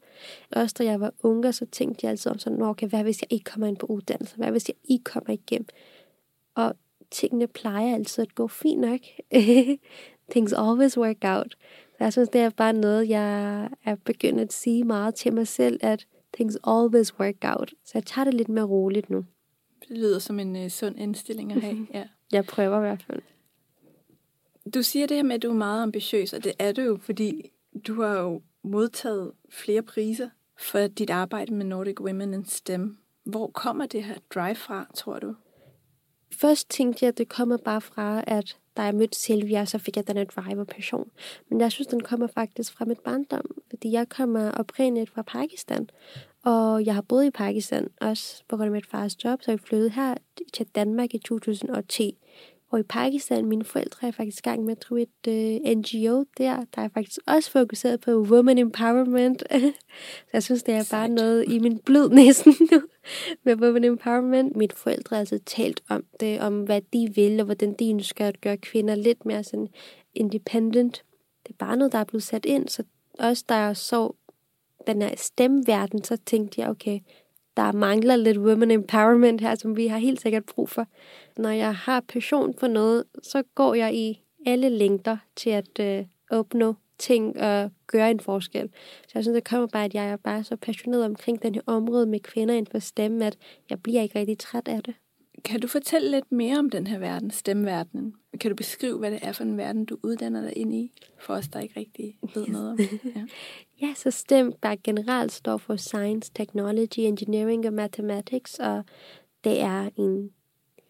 Også 0.51 0.75
da 0.79 0.85
jeg 0.85 1.01
var 1.01 1.13
unge, 1.23 1.53
så 1.53 1.67
tænkte 1.67 2.05
jeg 2.05 2.11
altid 2.11 2.31
om 2.33 2.39
sådan, 2.39 2.63
okay, 2.63 2.89
hvad 2.89 3.03
hvis 3.03 3.23
jeg 3.23 3.33
ikke 3.33 3.45
kommer 3.45 3.67
ind 3.67 3.77
på 3.77 3.87
uddannelse? 3.87 4.37
Hvad 4.37 4.51
hvis 4.51 4.69
jeg 4.69 4.77
ikke 4.85 5.05
kommer 5.05 5.31
igennem? 5.31 5.67
Og 6.55 6.75
tingene 7.11 7.47
plejer 7.47 7.95
altid 7.95 8.23
at 8.23 8.35
gå 8.35 8.49
fint 8.49 8.81
nok. 8.81 9.01
Things 10.31 10.53
always 10.53 10.99
work 10.99 11.25
out. 11.25 11.57
Så 11.99 12.05
jeg 12.05 12.13
synes, 12.13 12.29
det 12.29 12.41
er 12.41 12.51
bare 12.51 12.73
noget, 12.73 13.09
jeg 13.09 13.63
er 13.85 13.95
begyndt 14.05 14.41
at 14.41 14.53
sige 14.53 14.85
meget 14.85 15.15
til 15.15 15.33
mig 15.33 15.49
selv, 15.49 15.81
at 15.83 16.07
things 16.35 16.59
always 16.67 17.19
work 17.19 17.35
out. 17.43 17.75
Så 17.85 17.91
jeg 17.95 18.05
tager 18.05 18.25
det 18.25 18.35
lidt 18.35 18.49
mere 18.49 18.65
roligt 18.65 19.11
nu. 19.11 19.25
Det 19.89 19.97
lyder 19.97 20.19
som 20.19 20.41
en 20.41 20.57
uh, 20.57 20.69
sund 20.69 20.99
indstilling 20.99 21.53
at 21.53 21.61
have. 21.61 21.87
Ja. 21.95 22.05
jeg 22.33 22.45
prøver 22.45 22.77
i 22.77 22.81
hvert 22.81 23.03
fald. 23.03 23.23
Du 24.75 24.83
siger 24.83 25.07
det 25.07 25.17
her 25.17 25.25
med, 25.25 25.35
at 25.35 25.43
du 25.43 25.51
er 25.51 25.55
meget 25.55 25.83
ambitiøs, 25.83 26.33
og 26.33 26.45
det 26.45 26.53
er 26.59 26.73
du 26.73 26.83
jo, 26.83 26.99
fordi 27.03 27.51
du 27.87 28.03
har 28.03 28.19
jo 28.19 28.43
modtaget 28.65 29.33
flere 29.51 29.83
priser 29.83 30.29
for 30.59 30.87
dit 30.87 31.11
arbejde 31.11 31.55
med 31.55 31.67
Nordic 31.67 32.01
Women 32.01 32.35
in 32.35 32.45
STEM. 32.45 32.99
Hvor 33.25 33.47
kommer 33.47 33.87
det 33.87 34.05
her 34.05 34.17
drive 34.35 34.55
fra, 34.55 34.87
tror 34.95 35.19
du? 35.19 35.35
Først 36.33 36.71
tænkte 36.71 37.05
jeg, 37.05 37.09
at 37.09 37.19
det 37.19 37.29
kommer 37.29 37.57
bare 37.57 37.81
fra, 37.81 38.25
at 38.27 38.57
da 38.77 38.83
jeg 38.83 38.95
mødte 38.95 39.19
Silvia, 39.19 39.65
så 39.65 39.79
fik 39.79 39.97
jeg 39.97 40.07
den 40.07 40.17
her 40.17 40.25
drive 40.25 40.61
og 40.61 40.67
passion. 40.67 41.11
Men 41.51 41.61
jeg 41.61 41.73
synes, 41.73 41.87
den 41.87 42.03
kommer 42.03 42.27
faktisk 42.27 42.73
fra 42.73 42.85
mit 42.85 43.01
barndom, 43.01 43.45
fordi 43.71 43.93
jeg 43.93 44.09
kommer 44.09 44.51
oprindeligt 44.51 45.11
fra 45.11 45.23
Pakistan. 45.23 45.91
Og 46.45 46.85
jeg 46.85 46.95
har 46.95 47.03
boet 47.03 47.27
i 47.27 47.31
Pakistan 47.31 47.89
også 48.01 48.45
på 48.49 48.57
grund 48.57 48.67
af 48.67 48.73
mit 48.73 48.87
fars 48.87 49.25
job, 49.25 49.43
så 49.43 49.51
jeg 49.51 49.61
flyttede 49.61 49.91
her 49.91 50.15
til 50.53 50.67
Danmark 50.67 51.15
i 51.15 51.19
2010 51.19 52.19
og 52.71 52.81
i 52.81 52.83
Pakistan, 52.83 53.47
mine 53.47 53.65
forældre 53.65 54.09
er 54.09 54.13
faktisk 54.13 54.47
i 54.47 54.49
gang 54.49 54.65
med 54.65 54.77
at 54.77 54.83
drive 54.83 55.03
et 55.03 55.29
øh, 55.29 55.77
NGO 55.77 56.25
der, 56.39 56.65
der 56.75 56.83
er 56.83 56.89
faktisk 56.89 57.21
også 57.27 57.51
fokuseret 57.51 58.01
på 58.01 58.11
women 58.11 58.59
empowerment. 58.59 59.43
så 60.27 60.31
jeg 60.33 60.43
synes, 60.43 60.63
det 60.63 60.75
er 60.75 60.89
bare 60.91 61.09
noget 61.09 61.45
i 61.49 61.59
min 61.59 61.79
blod 61.79 62.11
næsten 62.11 62.55
nu 62.73 62.83
med 63.45 63.57
women 63.57 63.85
empowerment. 63.85 64.57
Mine 64.57 64.73
forældre 64.75 65.15
har 65.15 65.21
altid 65.21 65.39
talt 65.39 65.83
om 65.89 66.05
det, 66.21 66.41
om 66.41 66.63
hvad 66.63 66.81
de 66.93 67.13
vil, 67.15 67.41
og 67.41 67.45
hvordan 67.45 67.73
de 67.73 67.91
ønsker 67.91 68.27
at 68.27 68.41
gøre 68.41 68.57
kvinder 68.57 68.95
lidt 68.95 69.25
mere 69.27 69.45
sådan 69.45 69.69
independent. 70.15 71.05
Det 71.47 71.53
er 71.53 71.59
bare 71.59 71.77
noget, 71.77 71.93
der 71.93 71.99
er 71.99 72.05
blevet 72.05 72.23
sat 72.23 72.47
ind, 72.47 72.69
så 72.69 72.83
også 73.19 73.45
der 73.49 73.73
så 73.73 74.13
den 74.87 75.03
her 75.03 75.15
stemverden, 75.17 76.05
så 76.05 76.17
tænkte 76.17 76.61
jeg, 76.61 76.69
okay, 76.71 77.01
der 77.59 77.73
mangler 77.73 78.17
lidt 78.17 78.39
women 78.39 78.71
empowerment 78.71 79.41
her, 79.41 79.55
som 79.55 79.77
vi 79.77 79.87
har 79.87 79.99
helt 79.99 80.21
sikkert 80.21 80.45
brug 80.45 80.69
for. 80.69 80.87
Når 81.37 81.51
jeg 81.51 81.75
har 81.75 82.01
passion 82.01 82.55
for 82.59 82.69
noget, 82.69 83.05
så 83.23 83.43
går 83.55 83.75
jeg 83.75 83.95
i 83.95 84.23
alle 84.47 84.69
længder 84.69 85.17
til 85.37 85.51
at 85.51 85.81
øh, 85.81 86.05
opnå 86.31 86.75
ting 86.99 87.41
og 87.41 87.71
gøre 87.87 88.11
en 88.11 88.21
forskel. 88.21 88.69
Så 89.03 89.13
jeg 89.15 89.25
synes, 89.25 89.35
det 89.35 89.49
kommer 89.49 89.67
bare, 89.67 89.85
at 89.85 89.95
jeg 89.95 90.09
er 90.09 90.17
bare 90.17 90.45
så 90.45 90.57
passioneret 90.57 91.05
omkring 91.05 91.43
den 91.43 91.55
her 91.55 91.63
område 91.67 92.07
med 92.07 92.21
kvinder 92.21 92.55
inden 92.55 92.71
for 92.71 92.79
stemme, 92.79 93.27
at 93.27 93.37
jeg 93.71 93.83
bliver 93.83 94.03
ikke 94.03 94.19
rigtig 94.19 94.39
træt 94.39 94.69
af 94.69 94.83
det. 94.83 94.95
Kan 95.45 95.61
du 95.61 95.69
fortælle 95.69 96.11
lidt 96.11 96.33
mere 96.33 96.59
om 96.59 96.71
den 96.71 96.87
her 96.87 96.99
verden, 96.99 97.31
stemmeverdenen? 97.31 98.15
Kan 98.41 98.51
du 98.51 98.55
beskrive, 98.55 98.99
hvad 98.99 99.11
det 99.11 99.19
er 99.23 99.33
for 99.33 99.45
en 99.45 99.57
verden, 99.57 99.85
du 99.85 99.99
uddanner 100.03 100.41
dig 100.41 100.57
ind 100.57 100.75
i, 100.75 100.93
for 101.19 101.35
os, 101.35 101.49
der 101.49 101.61
ikke 101.61 101.81
rigtig 101.81 102.19
ved 102.35 102.47
noget 102.47 102.71
om 102.71 102.79
Ja. 103.17 103.25
ja, 103.87 103.95
så 103.97 104.11
STEM 104.11 104.53
bare 104.63 104.77
generelt 104.77 105.33
står 105.33 105.57
for 105.57 105.77
Science, 105.77 106.31
Technology, 106.35 106.99
Engineering 106.99 107.67
og 107.67 107.73
Mathematics, 107.73 108.59
og 108.59 108.85
det 109.45 109.61
er 109.61 109.91
en 109.97 110.31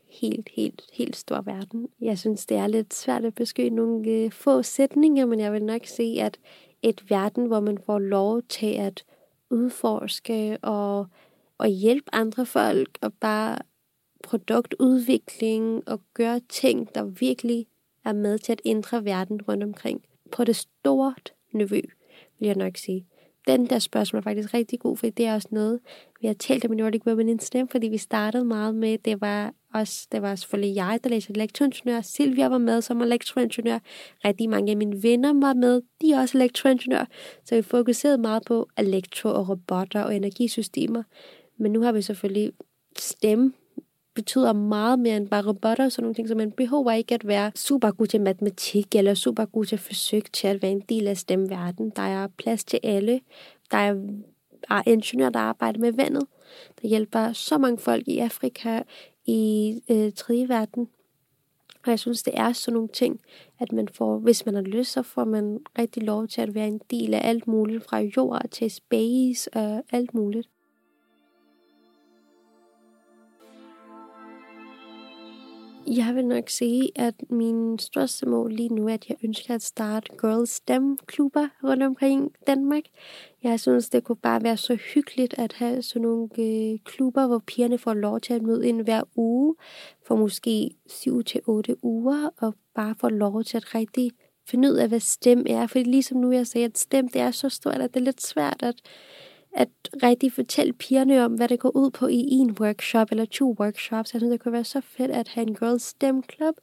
helt, 0.09 0.49
helt, 0.57 0.83
helt 0.93 1.17
stor 1.17 1.41
verden. 1.41 1.89
Jeg 2.01 2.19
synes, 2.19 2.47
det 2.47 2.57
er 2.57 2.67
lidt 2.67 2.95
svært 2.95 3.25
at 3.25 3.35
beskrive 3.35 3.71
nogle 3.71 4.11
øh, 4.11 4.33
få 4.33 4.63
sætninger, 4.63 5.27
men 5.27 5.41
jeg 5.41 5.53
vil 5.53 5.65
nok 5.65 5.87
sige, 5.87 6.23
at 6.23 6.39
et 6.83 7.11
verden, 7.11 7.47
hvor 7.47 7.61
man 7.61 7.79
får 7.87 7.99
lov 7.99 8.43
til 8.43 8.73
at 8.73 9.05
udforske 9.51 10.59
og, 10.63 11.07
og 11.59 11.69
hjælpe 11.69 12.15
andre 12.15 12.47
folk, 12.47 12.99
og 13.01 13.13
bare 13.21 13.59
produktudvikling 14.25 15.89
og 15.89 16.01
gøre 16.15 16.41
ting, 16.49 16.95
der 16.95 17.05
virkelig 17.05 17.67
er 18.05 18.13
med 18.13 18.39
til 18.39 18.53
at 18.53 18.61
ændre 18.65 19.05
verden 19.05 19.43
rundt 19.43 19.65
omkring. 19.65 20.05
På 20.33 20.45
det 20.45 20.57
stort 20.57 21.33
niveau, 21.53 21.81
vil 22.39 22.47
jeg 22.47 22.57
nok 22.57 22.77
sige. 22.77 23.07
Den 23.47 23.67
der 23.67 23.79
spørgsmål 23.79 24.19
er 24.19 24.23
faktisk 24.23 24.55
rigtig 24.55 24.81
god, 24.81 24.97
for 24.97 25.07
det 25.07 25.27
er 25.27 25.35
også 25.35 25.49
noget, 25.51 25.81
vi 26.21 26.27
har 26.27 26.35
talt 26.35 26.65
om 26.65 26.73
i 26.73 26.77
Nordic 26.77 27.07
Women 27.07 27.29
in 27.29 27.39
STEM, 27.39 27.69
fordi 27.69 27.89
vi 27.89 27.99
startede 27.99 28.45
meget 28.45 28.75
med, 28.75 28.99
det 28.99 29.21
var 29.21 29.55
også, 29.75 30.09
det 30.13 30.23
var 30.23 30.35
selvfølgelig 30.35 30.77
jeg, 30.77 31.01
der 31.05 31.11
læste 31.11 31.33
elektroingeniør. 31.33 32.01
Silvia 32.01 32.49
var 32.49 32.59
med 32.59 32.83
som 32.83 33.03
elektroingeniør. 33.03 33.79
Rigtig 34.25 34.51
mange 34.51 34.71
af 34.71 34.77
mine 34.77 35.03
venner 35.03 35.41
var 35.41 35.55
med, 35.55 35.83
de 36.01 36.13
er 36.13 36.21
også 36.21 36.39
elektroingeniør. 36.39 37.05
Så 37.45 37.55
vi 37.55 37.63
fokuserede 37.63 38.19
meget 38.19 38.43
på 38.47 38.69
elektro 38.79 39.29
og 39.29 39.49
robotter 39.49 40.03
og 40.03 40.17
energisystemer. 40.17 41.03
Men 41.59 41.73
nu 41.73 41.83
har 41.83 41.93
vi 41.93 42.03
selvfølgelig 42.03 42.53
STEM, 42.99 43.55
betyder 44.19 44.53
meget 44.53 44.99
mere 44.99 45.17
end 45.17 45.29
bare 45.29 45.47
robotter 45.47 45.85
og 45.85 45.93
sådan 45.93 46.03
nogle 46.03 46.15
ting, 46.15 46.29
så 46.29 46.35
man 46.35 46.51
behøver 46.51 46.93
ikke 46.93 47.15
at 47.15 47.27
være 47.29 47.53
super 47.55 47.91
god 47.91 48.07
til 48.07 48.21
matematik 48.21 48.95
eller 48.95 49.15
super 49.15 49.45
god 49.45 49.65
til 49.65 49.79
fysik 49.79 50.33
til 50.33 50.49
at 50.49 50.63
være 50.63 50.71
en 50.71 50.81
del 50.89 51.07
af 51.07 51.17
stemverden. 51.17 51.91
Der 51.97 52.03
er 52.03 52.27
plads 52.27 52.65
til 52.65 52.81
alle. 52.83 53.21
Der 53.71 53.79
er, 53.79 53.95
er 54.71 54.83
ingeniører, 54.87 55.31
der 55.31 55.39
arbejder 55.41 55.81
med 55.81 55.93
vandet. 55.93 56.27
Der 56.83 56.89
hjælper 56.89 57.33
så 57.33 57.59
mange 57.59 57.79
folk 57.79 58.09
i 58.09 58.19
Afrika, 58.19 58.83
i 59.27 59.73
øh, 59.91 60.13
tredje 60.13 60.49
verden. 60.49 60.89
Og 61.85 61.91
jeg 61.91 61.99
synes, 61.99 62.23
det 62.23 62.33
er 62.37 62.53
sådan 62.53 62.75
nogle 62.75 62.89
ting, 62.89 63.21
at 63.59 63.73
man 63.73 63.89
får, 63.89 64.19
hvis 64.19 64.47
man 64.47 64.55
har 64.55 64.63
lyst, 64.63 64.93
så 64.93 65.03
får 65.03 65.25
man 65.25 65.59
rigtig 65.79 66.03
lov 66.03 66.29
til 66.29 66.41
at 66.41 66.55
være 66.55 66.69
en 66.69 66.81
del 66.91 67.15
af 67.15 67.29
alt 67.29 67.47
muligt, 67.47 67.85
fra 67.85 67.99
jord 67.99 68.49
til 68.51 68.71
space 68.71 69.51
og 69.55 69.83
alt 69.93 70.15
muligt. 70.15 70.49
Jeg 75.97 76.15
vil 76.15 76.27
nok 76.27 76.49
sige, 76.49 76.91
at 76.97 77.15
min 77.31 77.79
største 77.79 78.27
mål 78.27 78.53
lige 78.53 78.69
nu 78.69 78.89
er, 78.89 78.95
at 78.95 79.09
jeg 79.09 79.17
ønsker 79.25 79.55
at 79.55 79.63
starte 79.63 80.11
Girls 80.21 80.51
STEM-klubber 80.51 81.49
rundt 81.65 81.83
omkring 81.83 82.33
Danmark. 82.47 82.83
Jeg 83.43 83.61
synes, 83.61 83.89
det 83.89 84.05
kunne 84.05 84.17
bare 84.17 84.43
være 84.43 84.57
så 84.57 84.75
hyggeligt 84.95 85.35
at 85.39 85.53
have 85.53 85.83
sådan 85.83 86.03
nogle 86.03 86.29
øh, 86.39 86.79
klubber, 86.85 87.27
hvor 87.27 87.43
pigerne 87.47 87.79
får 87.79 87.95
lov 87.95 88.21
til 88.21 88.35
at 88.35 88.43
møde 88.43 88.69
ind 88.69 88.83
hver 88.83 89.03
uge, 89.17 89.55
for 90.07 90.17
måske 90.17 90.71
7-8 90.91 91.75
uger, 91.83 92.31
og 92.37 92.55
bare 92.75 92.95
får 93.01 93.09
lov 93.09 93.45
til 93.45 93.57
at 93.57 93.75
rigtig 93.75 94.13
finde 94.49 94.73
ud 94.73 94.77
af, 94.77 94.89
hvad 94.89 95.01
STEM 95.01 95.45
er. 95.49 95.67
For 95.67 95.79
ligesom 95.79 96.19
nu 96.19 96.33
jeg 96.33 96.47
sagde, 96.47 96.65
at 96.65 96.79
STEM 96.79 97.09
det 97.09 97.21
er 97.21 97.31
så 97.31 97.49
stort, 97.49 97.81
at 97.81 97.95
det 97.95 98.01
er 98.01 98.05
lidt 98.05 98.23
svært 98.23 98.63
at 98.63 98.75
at 99.55 99.69
rigtig 100.03 100.33
fortælle 100.33 100.73
pigerne 100.73 101.25
om, 101.25 101.35
hvad 101.35 101.49
det 101.49 101.61
går 101.61 101.77
ud 101.77 101.91
på 101.91 102.07
i 102.07 102.25
en 102.31 102.51
workshop 102.61 103.11
eller 103.11 103.25
to 103.25 103.57
workshops. 103.61 104.15
Jeg 104.15 104.21
synes, 104.21 104.33
det 104.33 104.41
kunne 104.41 104.53
være 104.53 104.65
så 104.65 104.81
fedt 104.81 105.11
at 105.11 105.29
have 105.29 105.49
en 105.49 105.55
Girls 105.55 105.83
STEM 105.83 106.23
Club, 106.33 106.55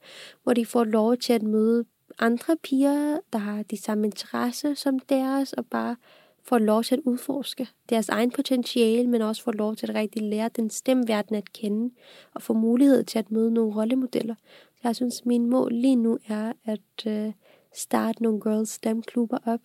hvor 0.44 0.54
de 0.54 0.66
får 0.66 0.84
lov 0.84 1.18
til 1.18 1.34
at 1.34 1.44
møde 1.44 1.86
andre 2.20 2.58
piger, 2.64 3.20
der 3.34 3.40
har 3.40 3.64
de 3.64 3.78
samme 3.78 4.08
interesse 4.08 4.76
som 4.76 5.00
deres, 5.00 5.54
og 5.54 5.66
bare 5.66 5.96
får 6.44 6.58
lov 6.58 6.84
til 6.84 6.96
at 6.96 7.02
udforske 7.06 7.68
deres 7.90 8.10
egen 8.10 8.32
potentiale, 8.32 9.10
men 9.10 9.22
også 9.22 9.44
får 9.44 9.52
lov 9.52 9.76
til 9.76 9.90
at 9.90 9.96
rigtig 9.96 10.22
lære 10.22 10.50
den 10.56 10.70
stemverden 10.70 11.36
at 11.36 11.54
kende, 11.54 11.94
og 12.34 12.42
få 12.42 12.54
mulighed 12.54 13.04
til 13.04 13.20
at 13.20 13.32
møde 13.32 13.54
nogle 13.54 13.76
rollemodeller. 13.76 14.36
Så 14.76 14.82
jeg 14.84 14.96
synes, 14.96 15.26
min 15.26 15.50
mål 15.50 15.74
lige 15.74 15.96
nu 15.96 16.18
er 16.28 16.54
at 16.66 17.08
øh, 17.08 17.34
starte 17.74 18.24
nogle 18.24 18.42
Girls 18.42 18.70
STEM 18.70 19.02
klubber 19.02 19.38
op 19.46 19.60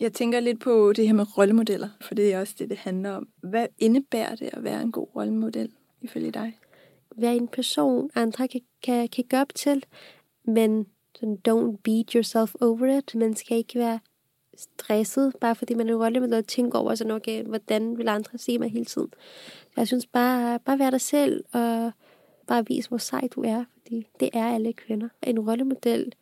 jeg 0.00 0.12
tænker 0.12 0.40
lidt 0.40 0.60
på 0.60 0.92
det 0.92 1.06
her 1.06 1.14
med 1.14 1.38
rollemodeller, 1.38 1.88
for 2.00 2.14
det 2.14 2.34
er 2.34 2.40
også 2.40 2.54
det, 2.58 2.70
det 2.70 2.78
handler 2.78 3.10
om. 3.10 3.28
Hvad 3.42 3.66
indebærer 3.78 4.34
det 4.34 4.50
at 4.52 4.64
være 4.64 4.82
en 4.82 4.92
god 4.92 5.06
rollemodel, 5.16 5.72
ifølge 6.00 6.30
dig? 6.30 6.58
Være 7.16 7.36
en 7.36 7.48
person, 7.48 8.10
andre 8.14 8.48
kan, 8.48 8.60
kan 8.82 9.08
kigge 9.08 9.40
op 9.40 9.54
til, 9.54 9.84
men 10.44 10.86
sådan, 11.14 11.38
don't 11.48 11.76
beat 11.84 12.10
yourself 12.10 12.54
over 12.60 12.98
it. 12.98 13.14
Man 13.14 13.36
skal 13.36 13.56
ikke 13.56 13.78
være 13.78 13.98
stresset, 14.56 15.32
bare 15.40 15.54
fordi 15.54 15.74
man 15.74 15.88
er 15.88 15.92
en 15.92 16.02
rollemodel 16.02 16.34
og 16.34 16.46
tænke 16.46 16.78
over, 16.78 16.94
sådan, 16.94 17.10
okay, 17.10 17.44
hvordan 17.44 17.98
vil 17.98 18.08
andre 18.08 18.38
se 18.38 18.58
mig 18.58 18.70
hele 18.70 18.84
tiden. 18.84 19.12
Jeg 19.76 19.86
synes 19.86 20.06
bare, 20.06 20.58
bare 20.58 20.78
være 20.78 20.90
dig 20.90 21.00
selv, 21.00 21.44
og 21.52 21.92
bare 22.46 22.66
vise, 22.66 22.88
hvor 22.88 22.98
sej 22.98 23.28
du 23.34 23.42
er, 23.42 23.64
fordi 23.72 24.06
det 24.20 24.30
er 24.32 24.46
alle 24.54 24.72
kvinder. 24.72 25.08
En 25.22 25.40
rollemodel 25.40 26.12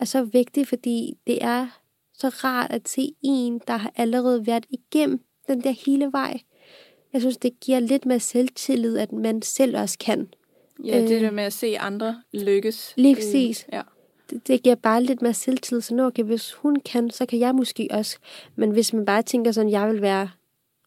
er 0.00 0.04
så 0.04 0.24
vigtig, 0.24 0.66
fordi 0.66 1.18
det 1.26 1.44
er 1.44 1.80
så 2.18 2.28
rart 2.28 2.70
at 2.70 2.88
se 2.88 3.12
en, 3.22 3.60
der 3.66 3.76
har 3.76 3.92
allerede 3.96 4.46
været 4.46 4.66
igennem 4.70 5.20
den 5.48 5.60
der 5.60 5.70
hele 5.70 6.12
vej. 6.12 6.40
Jeg 7.12 7.20
synes, 7.20 7.36
det 7.36 7.60
giver 7.60 7.80
lidt 7.80 8.06
mere 8.06 8.20
selvtillid, 8.20 8.98
at 8.98 9.12
man 9.12 9.42
selv 9.42 9.76
også 9.78 9.98
kan. 9.98 10.28
Ja, 10.84 11.00
det 11.00 11.16
øh, 11.16 11.20
der 11.20 11.30
med 11.30 11.44
at 11.44 11.52
se 11.52 11.78
andre 11.78 12.22
lykkes. 12.32 12.92
Lige 12.96 13.14
præcis. 13.14 13.66
ja. 13.72 13.82
Det, 14.30 14.48
det 14.48 14.62
giver 14.62 14.74
bare 14.74 15.02
lidt 15.02 15.22
mere 15.22 15.34
selvtillid, 15.34 15.80
så 15.80 16.06
okay, 16.06 16.22
hvis 16.22 16.52
hun 16.52 16.76
kan, 16.76 17.10
så 17.10 17.26
kan 17.26 17.38
jeg 17.38 17.54
måske 17.54 17.88
også. 17.90 18.18
Men 18.56 18.70
hvis 18.70 18.92
man 18.92 19.04
bare 19.04 19.22
tænker 19.22 19.52
sådan, 19.52 19.70
jeg 19.70 19.88
vil 19.88 20.02
være, 20.02 20.30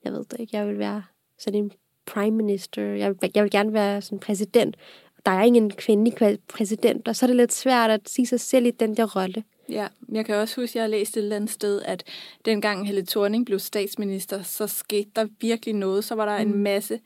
jeg 0.03 0.13
ved 0.13 0.25
det 0.31 0.39
ikke, 0.39 0.57
jeg 0.57 0.67
vil 0.67 0.79
være 0.79 1.03
sådan 1.37 1.63
en 1.63 1.71
prime 2.05 2.35
minister, 2.35 2.81
jeg 2.81 3.09
vil, 3.09 3.31
jeg 3.35 3.43
vil 3.43 3.51
gerne 3.51 3.73
være 3.73 4.01
sådan 4.01 4.19
præsident, 4.19 4.75
der 5.25 5.31
er 5.31 5.43
ingen 5.43 5.71
kvindelig 5.71 6.39
præsident, 6.47 7.07
og 7.07 7.15
så 7.15 7.25
er 7.25 7.27
det 7.27 7.35
lidt 7.35 7.53
svært 7.53 7.89
at 7.89 8.09
sige 8.09 8.25
sig 8.25 8.39
selv 8.39 8.65
i 8.65 8.71
den 8.71 8.97
der 8.97 9.15
rolle. 9.15 9.43
Ja, 9.69 9.87
jeg 10.11 10.25
kan 10.25 10.35
også 10.35 10.61
huske, 10.61 10.71
at 10.71 10.75
jeg 10.75 10.83
har 10.83 10.87
læst 10.87 11.17
et 11.17 11.23
eller 11.23 11.35
andet 11.35 11.49
sted, 11.49 11.81
at 11.81 12.03
dengang 12.45 12.87
Helle 12.87 13.05
Thorning 13.05 13.45
blev 13.45 13.59
statsminister, 13.59 14.41
så 14.41 14.67
skete 14.67 15.09
der 15.15 15.27
virkelig 15.41 15.75
noget. 15.75 16.03
Så 16.03 16.15
var 16.15 16.25
der 16.25 16.43
mm. 16.43 16.51
en 16.51 16.63
masse 16.63 16.99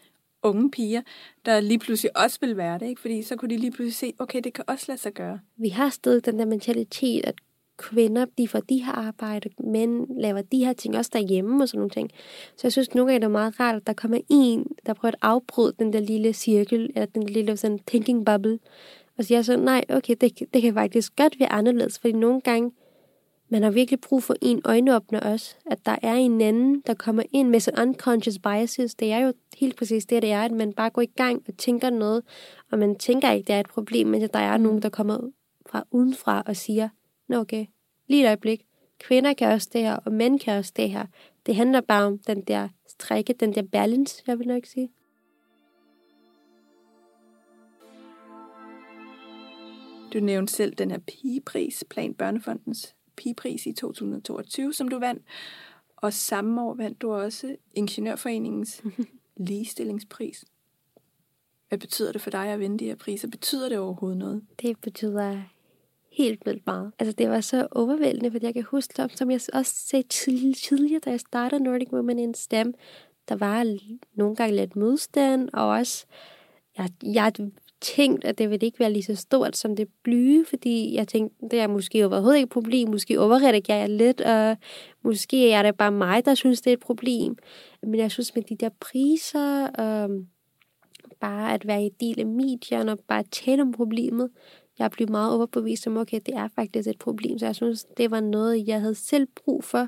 unge 0.43 0.71
piger, 0.71 1.01
der 1.45 1.59
lige 1.59 1.79
pludselig 1.79 2.17
også 2.17 2.37
ville 2.41 2.57
være 2.57 2.79
det, 2.79 2.87
ikke? 2.87 3.01
fordi 3.01 3.23
så 3.23 3.35
kunne 3.35 3.49
de 3.49 3.57
lige 3.57 3.71
pludselig 3.71 3.95
se, 3.95 4.13
okay, 4.19 4.41
det 4.43 4.53
kan 4.53 4.63
også 4.67 4.85
lade 4.87 4.99
sig 4.99 5.13
gøre. 5.13 5.39
Vi 5.57 5.69
har 5.69 5.89
stadig 5.89 6.25
den 6.25 6.39
der 6.39 6.45
mentalitet, 6.45 7.25
at 7.25 7.35
kvinder, 7.77 8.25
de 8.37 8.47
får 8.47 8.59
de 8.59 8.83
her 8.83 8.91
arbejde, 8.91 9.49
mænd 9.59 10.07
laver 10.19 10.41
de 10.41 10.65
her 10.65 10.73
ting 10.73 10.97
også 10.97 11.11
derhjemme 11.13 11.63
og 11.63 11.67
sådan 11.67 11.77
nogle 11.77 11.89
ting. 11.89 12.09
Så 12.55 12.61
jeg 12.63 12.71
synes 12.71 12.95
nogle 12.95 13.11
gange, 13.11 13.19
det 13.19 13.25
er 13.25 13.31
meget 13.31 13.59
rart, 13.59 13.75
at 13.75 13.87
der 13.87 13.93
kommer 13.93 14.19
en, 14.29 14.67
der 14.85 14.93
prøver 14.93 15.11
at 15.11 15.19
afbryde 15.21 15.73
den 15.79 15.93
der 15.93 15.99
lille 15.99 16.33
cirkel, 16.33 16.89
eller 16.95 17.05
den 17.05 17.23
lille 17.23 17.57
sådan 17.57 17.79
thinking 17.87 18.25
bubble, 18.25 18.59
og 19.17 19.25
siger 19.25 19.41
så, 19.41 19.57
nej, 19.57 19.83
okay, 19.89 20.15
det, 20.21 20.39
det 20.53 20.61
kan 20.61 20.73
faktisk 20.73 21.15
godt 21.15 21.39
være 21.39 21.51
anderledes, 21.51 21.99
fordi 21.99 22.13
nogle 22.13 22.41
gange, 22.41 22.71
man 23.49 23.63
har 23.63 23.71
virkelig 23.71 24.01
brug 24.01 24.23
for 24.23 24.35
en 24.41 24.61
øjenåbner 24.65 25.19
også, 25.19 25.55
at 25.65 25.85
der 25.85 25.95
er 26.01 26.13
en 26.13 26.41
anden, 26.41 26.83
der 26.87 26.93
kommer 26.93 27.23
ind 27.31 27.49
med 27.49 27.59
sådan 27.59 27.87
unconscious 27.87 28.39
biases. 28.39 28.95
Det 28.95 29.11
er 29.11 29.19
jo 29.19 29.33
helt 29.57 29.77
præcis 29.77 30.05
det, 30.05 30.21
det 30.21 30.31
er, 30.31 30.41
at 30.41 30.51
man 30.51 30.73
bare 30.73 30.89
går 30.89 31.01
i 31.01 31.11
gang 31.15 31.43
og 31.47 31.57
tænker 31.57 31.89
noget, 31.89 32.23
og 32.71 32.79
man 32.79 32.95
tænker 32.95 33.31
ikke, 33.31 33.47
det 33.47 33.55
er 33.55 33.59
et 33.59 33.69
problem, 33.69 34.07
men 34.07 34.21
at 34.21 34.33
der 34.33 34.39
er 34.39 34.57
nogen, 34.57 34.81
der 34.81 34.89
kommer 34.89 35.17
fra 35.65 35.83
udenfra 35.91 36.43
og 36.45 36.55
siger, 36.55 36.89
nå 37.27 37.39
okay, 37.39 37.65
lige 38.07 38.23
et 38.23 38.27
øjeblik, 38.27 38.65
kvinder 38.99 39.33
kan 39.33 39.51
også 39.51 39.69
det 39.73 39.81
her, 39.81 39.95
og 39.95 40.11
mænd 40.11 40.39
kan 40.39 40.57
også 40.57 40.73
det 40.75 40.89
her. 40.89 41.05
Det 41.45 41.55
handler 41.55 41.81
bare 41.81 42.05
om 42.05 42.17
den 42.17 42.41
der 42.41 42.69
strække, 42.87 43.33
den 43.33 43.55
der 43.55 43.61
balance, 43.61 44.23
jeg 44.27 44.39
vil 44.39 44.47
nok 44.47 44.65
sige. 44.65 44.91
Du 50.13 50.19
nævnte 50.19 50.53
selv 50.53 50.73
den 50.73 50.91
her 50.91 50.99
pigepris, 50.99 51.83
Plan 51.89 52.13
Børnefondens 52.13 52.95
pigepris 53.15 53.65
i 53.65 53.73
2022, 53.73 54.73
som 54.73 54.87
du 54.87 54.99
vandt. 54.99 55.23
Og 55.95 56.13
samme 56.13 56.61
år 56.61 56.73
vandt 56.73 57.01
du 57.01 57.13
også 57.13 57.55
Ingeniørforeningens 57.73 58.83
ligestillingspris. 59.47 60.45
Hvad 61.69 61.79
betyder 61.79 62.11
det 62.11 62.21
for 62.21 62.29
dig 62.29 62.47
at 62.47 62.59
vinde 62.59 62.79
de 62.79 62.85
her 62.85 62.95
priser? 62.95 63.27
Betyder 63.27 63.69
det 63.69 63.77
overhovedet 63.77 64.17
noget? 64.17 64.45
Det 64.61 64.81
betyder 64.81 65.41
helt 66.17 66.45
vildt 66.45 66.65
meget. 66.65 66.91
Altså 66.99 67.13
det 67.13 67.29
var 67.29 67.41
så 67.41 67.67
overvældende, 67.71 68.31
fordi 68.31 68.45
jeg 68.45 68.53
kan 68.53 68.63
huske, 68.63 69.09
som 69.15 69.31
jeg 69.31 69.39
også 69.53 69.75
sagde 69.75 70.07
tidligere, 70.53 70.99
da 71.05 71.09
jeg 71.09 71.19
startede 71.19 71.63
Nordic 71.63 71.93
Women 71.93 72.19
in 72.19 72.33
STEM, 72.33 72.73
der 73.29 73.35
var 73.35 73.77
nogle 74.15 74.35
gange 74.35 74.55
lidt 74.55 74.75
modstand, 74.75 75.49
og 75.53 75.67
også, 75.67 76.05
jeg, 76.77 76.89
jeg 77.03 77.31
tænkt, 77.81 78.25
at 78.25 78.37
det 78.37 78.49
ville 78.49 78.65
ikke 78.65 78.79
være 78.79 78.93
lige 78.93 79.03
så 79.03 79.15
stort 79.15 79.57
som 79.57 79.75
det 79.75 79.87
blyge, 80.03 80.45
fordi 80.45 80.95
jeg 80.95 81.07
tænkte, 81.07 81.35
det 81.51 81.59
er 81.59 81.67
måske 81.67 82.05
overhovedet 82.05 82.37
ikke 82.37 82.47
et 82.47 82.51
problem, 82.51 82.89
måske 82.89 83.19
overredigerer 83.19 83.77
jeg 83.77 83.89
lidt, 83.89 84.21
og 84.21 84.57
måske 85.03 85.51
er 85.51 85.63
det 85.63 85.77
bare 85.77 85.91
mig, 85.91 86.25
der 86.25 86.35
synes, 86.35 86.61
det 86.61 86.69
er 86.69 86.73
et 86.73 86.79
problem. 86.79 87.35
Men 87.83 87.95
jeg 87.95 88.11
synes 88.11 88.35
med 88.35 88.43
de 88.43 88.55
der 88.55 88.69
priser, 88.79 89.67
og 89.67 90.09
bare 91.19 91.53
at 91.53 91.67
være 91.67 91.85
i 91.85 91.89
del 91.89 92.19
af 92.19 92.25
medierne, 92.25 92.91
og 92.91 92.99
bare 93.07 93.23
tale 93.31 93.61
om 93.61 93.71
problemet, 93.71 94.29
jeg 94.79 94.91
blev 94.91 95.09
meget 95.09 95.33
overbevist 95.33 95.87
om, 95.87 95.97
okay, 95.97 96.19
det 96.25 96.35
er 96.35 96.47
faktisk 96.55 96.89
et 96.89 96.99
problem, 96.99 97.39
så 97.39 97.45
jeg 97.45 97.55
synes, 97.55 97.85
det 97.97 98.11
var 98.11 98.19
noget, 98.19 98.67
jeg 98.67 98.81
havde 98.81 98.95
selv 98.95 99.27
brug 99.45 99.63
for, 99.63 99.87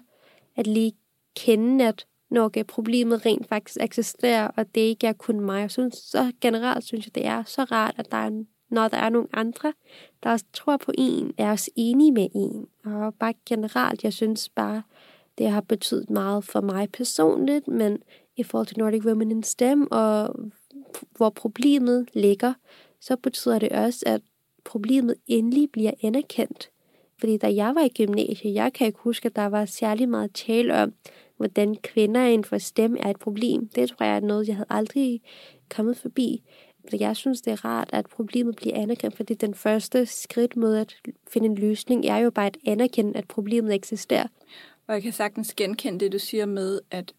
at 0.56 0.68
lige 0.68 0.94
kende, 1.36 1.88
at 1.88 2.06
når 2.30 2.44
okay, 2.44 2.64
problemet 2.64 3.26
rent 3.26 3.48
faktisk 3.48 3.78
eksisterer, 3.82 4.48
og 4.48 4.76
det 4.76 4.82
ikke 4.82 5.08
er 5.08 5.14
kun 5.14 5.40
mig. 5.40 5.62
Jeg 5.62 5.72
synes, 5.72 5.96
så 5.96 6.32
generelt 6.42 6.84
synes 6.84 7.06
jeg, 7.06 7.16
det 7.16 7.26
er 7.26 7.44
så 7.44 7.64
rart, 7.64 7.96
at 7.98 8.12
der 8.12 8.18
er, 8.18 8.44
når 8.70 8.88
der 8.88 8.98
er 8.98 9.10
nogle 9.10 9.28
andre, 9.34 9.74
der 10.24 10.32
også 10.32 10.46
tror 10.54 10.78
på 10.78 10.92
en, 10.98 11.34
er 11.38 11.52
også 11.52 11.72
enige 11.76 12.12
med 12.12 12.28
en. 12.36 12.68
Og 12.86 13.14
bare 13.14 13.34
generelt, 13.46 14.04
jeg 14.04 14.14
synes 14.14 14.50
bare, 14.50 14.84
det 15.38 15.50
har 15.50 15.62
betydet 15.62 16.10
meget 16.10 16.44
for 16.44 16.62
mig 16.62 16.92
personligt, 16.92 17.68
men 17.68 17.98
i 18.38 18.44
forhold 18.44 18.68
til 18.68 18.80
Nordic 18.80 19.06
Women 19.06 19.32
in 19.32 19.44
STEM, 19.44 19.88
og 19.92 20.36
hvor 21.18 21.30
problemet 21.30 22.10
ligger, 22.14 22.54
så 23.02 23.16
betyder 23.16 23.60
det 23.60 23.70
også, 23.70 24.04
at 24.06 24.22
problemet 24.66 25.16
endelig 25.28 25.72
bliver 25.72 25.92
anerkendt. 26.04 26.70
Fordi 27.20 27.38
da 27.38 27.56
jeg 27.56 27.76
var 27.76 27.84
i 27.84 27.90
gymnasiet, 27.90 28.54
jeg 28.54 28.74
kan 28.74 28.88
ikke 28.88 29.00
huske, 29.00 29.26
at 29.26 29.36
der 29.36 29.46
var 29.46 29.66
særlig 29.66 30.10
meget 30.10 30.34
tale 30.34 30.76
om, 30.76 30.94
hvordan 31.38 31.76
kvinder 31.76 32.26
inden 32.26 32.44
for 32.44 32.58
STEM 32.58 32.98
er 33.00 33.10
et 33.10 33.20
problem. 33.20 33.68
Det 33.68 33.90
tror 33.90 34.06
jeg 34.06 34.16
er 34.16 34.20
noget, 34.20 34.48
jeg 34.48 34.56
havde 34.56 34.68
aldrig 34.70 35.22
kommet 35.70 35.98
forbi. 35.98 36.42
Så 36.90 36.98
jeg 37.00 37.16
synes, 37.16 37.42
det 37.42 37.52
er 37.52 37.66
rart, 37.66 37.90
at 37.94 38.06
problemet 38.06 38.56
bliver 38.56 38.76
anerkendt, 38.76 39.16
fordi 39.16 39.34
den 39.34 39.54
første 39.54 40.06
skridt 40.06 40.56
mod 40.56 40.76
at 40.76 40.96
finde 41.30 41.48
en 41.48 41.56
løsning 41.56 42.06
er 42.06 42.18
jo 42.18 42.30
bare 42.30 42.46
at 42.46 42.58
anerkende, 42.66 43.18
at 43.18 43.28
problemet 43.28 43.74
eksisterer. 43.74 44.28
Og 44.88 44.94
jeg 44.94 45.04
kan 45.04 45.12
sagtens 45.12 45.54
genkende 45.54 46.00
det, 46.00 46.12
du 46.12 46.20
siger 46.20 46.46
med, 46.46 46.80
at 46.92 47.14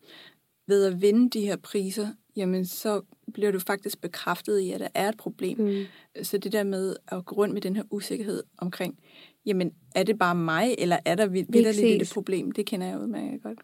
ved 0.67 0.85
at 0.85 1.03
vinde 1.03 1.31
de 1.31 1.41
her 1.41 1.57
priser, 1.57 2.09
jamen 2.37 2.67
så 2.67 3.03
bliver 3.35 3.53
du 3.53 3.59
faktisk 3.59 4.01
bekræftet 4.01 4.61
i, 4.61 4.71
at 4.71 4.81
der 4.81 4.89
er 4.95 5.09
et 5.09 5.17
problem. 5.17 5.59
Mm. 5.59 5.85
Så 6.23 6.39
det 6.39 6.53
der 6.53 6.65
med 6.65 6.97
at 7.09 7.25
gå 7.25 7.35
rundt 7.37 7.55
med 7.55 7.63
den 7.63 7.77
her 7.77 7.83
usikkerhed 7.91 8.43
omkring, 8.59 8.99
jamen 9.47 9.73
er 9.95 10.03
det 10.03 10.19
bare 10.19 10.35
mig, 10.35 10.75
eller 10.79 10.99
er 11.05 11.15
der 11.15 11.27
vildt 11.27 11.57
et 12.03 12.11
problem? 12.15 12.53
Det 12.53 12.67
kender 12.67 12.87
jeg 12.87 13.01
udmærket 13.01 13.43
godt. 13.43 13.59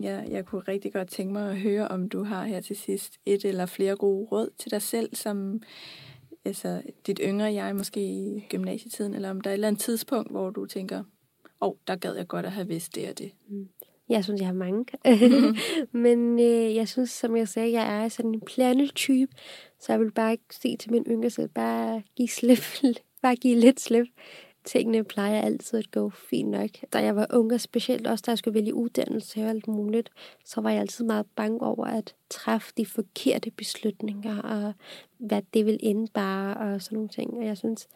Ja, 0.00 0.22
jeg 0.30 0.44
kunne 0.44 0.60
rigtig 0.60 0.92
godt 0.92 1.08
tænke 1.08 1.32
mig 1.32 1.50
at 1.50 1.60
høre, 1.60 1.88
om 1.88 2.08
du 2.08 2.24
har 2.24 2.44
her 2.44 2.60
til 2.60 2.76
sidst 2.76 3.14
et 3.26 3.44
eller 3.44 3.66
flere 3.66 3.96
gode 3.96 4.26
råd 4.32 4.50
til 4.58 4.70
dig 4.70 4.82
selv, 4.82 5.14
som 5.14 5.62
altså, 6.46 6.82
dit 7.06 7.20
yngre 7.22 7.52
jeg 7.54 7.76
måske 7.76 8.00
i 8.00 8.46
gymnasietiden, 8.48 9.14
eller 9.14 9.30
om 9.30 9.40
der 9.40 9.50
er 9.50 9.52
et 9.52 9.56
eller 9.56 9.68
andet 9.68 9.82
tidspunkt, 9.82 10.30
hvor 10.30 10.50
du 10.50 10.66
tænker, 10.66 10.98
åh, 10.98 11.68
oh, 11.68 11.74
der 11.86 11.96
gad 11.96 12.14
jeg 12.14 12.28
godt 12.28 12.46
at 12.46 12.52
have 12.52 12.68
vidst 12.68 12.94
det 12.94 13.08
og 13.08 13.18
det. 13.18 13.32
Mm. 13.48 13.68
Jeg 14.08 14.24
synes, 14.24 14.40
jeg 14.40 14.48
har 14.48 14.54
mange. 14.54 14.84
Men 16.04 16.40
øh, 16.40 16.74
jeg 16.74 16.88
synes, 16.88 17.10
som 17.10 17.36
jeg 17.36 17.48
sagde, 17.48 17.72
jeg 17.72 18.04
er 18.04 18.08
sådan 18.08 18.34
en 18.34 18.40
planetype, 18.40 19.32
så 19.80 19.92
jeg 19.92 20.00
vil 20.00 20.10
bare 20.10 20.36
se 20.50 20.76
til 20.76 20.92
min 20.92 21.04
yngre 21.06 21.30
selv, 21.30 21.48
bare 21.48 22.02
give 22.16 22.28
slip, 22.28 22.58
bare 23.22 23.36
give 23.36 23.58
lidt 23.58 23.80
slip 23.80 24.06
tingene 24.66 25.04
plejer 25.04 25.40
altid 25.40 25.78
at 25.78 25.90
gå 25.90 26.10
fint 26.10 26.50
nok. 26.50 26.70
Da 26.92 26.98
jeg 26.98 27.16
var 27.16 27.26
ung, 27.30 27.52
og 27.52 27.60
specielt 27.60 28.06
også 28.06 28.22
da 28.26 28.30
jeg 28.30 28.38
skulle 28.38 28.54
vælge 28.54 28.74
uddannelse 28.74 29.42
og 29.42 29.48
alt 29.48 29.68
muligt, 29.68 30.10
så 30.44 30.60
var 30.60 30.70
jeg 30.70 30.80
altid 30.80 31.04
meget 31.04 31.26
bange 31.36 31.60
over 31.60 31.84
at 31.86 32.14
træffe 32.30 32.72
de 32.76 32.86
forkerte 32.86 33.50
beslutninger, 33.50 34.42
og 34.42 34.72
hvad 35.18 35.42
det 35.54 35.66
vil 35.66 35.78
indebære, 35.80 36.56
og 36.56 36.82
sådan 36.82 36.96
nogle 36.96 37.08
ting. 37.08 37.34
Og 37.34 37.44
jeg 37.44 37.58
synes, 37.58 37.88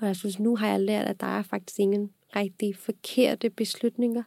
og 0.00 0.06
jeg 0.06 0.16
synes, 0.16 0.38
nu 0.38 0.56
har 0.56 0.68
jeg 0.68 0.80
lært, 0.80 1.06
at 1.06 1.20
der 1.20 1.26
er 1.26 1.42
faktisk 1.42 1.78
ingen 1.78 2.10
rigtig 2.36 2.76
forkerte 2.76 3.50
beslutninger. 3.50 4.22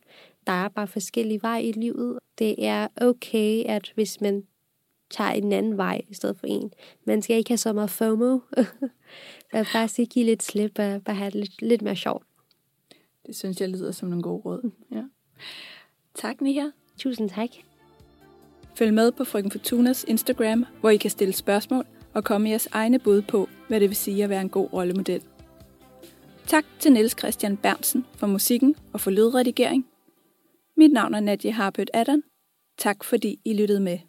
Der 0.47 0.53
er 0.53 0.69
bare 0.69 0.87
forskellige 0.87 1.41
veje 1.41 1.63
i 1.63 1.71
livet. 1.71 2.19
Det 2.39 2.65
er 2.65 2.87
okay, 3.01 3.63
at 3.65 3.91
hvis 3.95 4.21
man 4.21 4.43
tager 5.13 5.29
en 5.29 5.51
anden 5.51 5.77
vej 5.77 6.01
i 6.09 6.13
stedet 6.13 6.37
for 6.37 6.47
en. 6.47 6.71
Man 7.05 7.21
skal 7.21 7.37
ikke 7.37 7.49
have 7.49 7.57
så 7.57 7.73
meget 7.73 7.89
FOMO. 7.89 8.39
så 9.51 9.65
bare 9.73 9.87
sige, 9.87 10.05
give 10.05 10.25
lidt 10.25 10.43
slip 10.43 10.79
og 10.79 11.03
bare 11.03 11.15
have 11.15 11.31
det 11.31 11.39
lidt, 11.39 11.61
lidt 11.61 11.81
mere 11.81 11.95
sjovt. 11.95 12.25
Det 13.27 13.35
synes 13.35 13.61
jeg 13.61 13.69
lyder 13.69 13.91
som 13.91 14.13
en 14.13 14.21
god 14.21 14.45
råd. 14.45 14.71
Ja. 14.91 15.03
Tak, 16.15 16.41
Nia. 16.41 16.71
Tusind 16.97 17.29
tak. 17.29 17.49
Følg 18.75 18.93
med 18.93 19.11
på 19.11 19.23
Frøken 19.23 19.51
Fortunas 19.51 20.05
Instagram, 20.07 20.65
hvor 20.79 20.89
I 20.89 20.97
kan 20.97 21.09
stille 21.09 21.33
spørgsmål 21.33 21.85
og 22.13 22.23
komme 22.23 22.49
jeres 22.49 22.67
egne 22.71 22.99
bud 22.99 23.21
på, 23.21 23.49
hvad 23.67 23.79
det 23.79 23.89
vil 23.89 23.95
sige 23.95 24.23
at 24.23 24.29
være 24.29 24.41
en 24.41 24.49
god 24.49 24.73
rollemodel. 24.73 25.23
Tak 26.47 26.65
til 26.79 26.93
Niels 26.93 27.19
Christian 27.19 27.57
Bernsen 27.57 28.05
for 28.15 28.27
musikken 28.27 28.75
og 28.93 29.01
for 29.01 29.11
lydredigering. 29.11 29.87
Mit 30.77 30.91
navn 30.91 31.13
er 31.13 31.19
Nadia 31.19 31.51
Harpøt 31.51 31.89
Adam. 31.93 32.23
Tak 32.77 33.03
fordi 33.03 33.39
I 33.45 33.53
lyttede 33.53 33.79
med. 33.79 33.99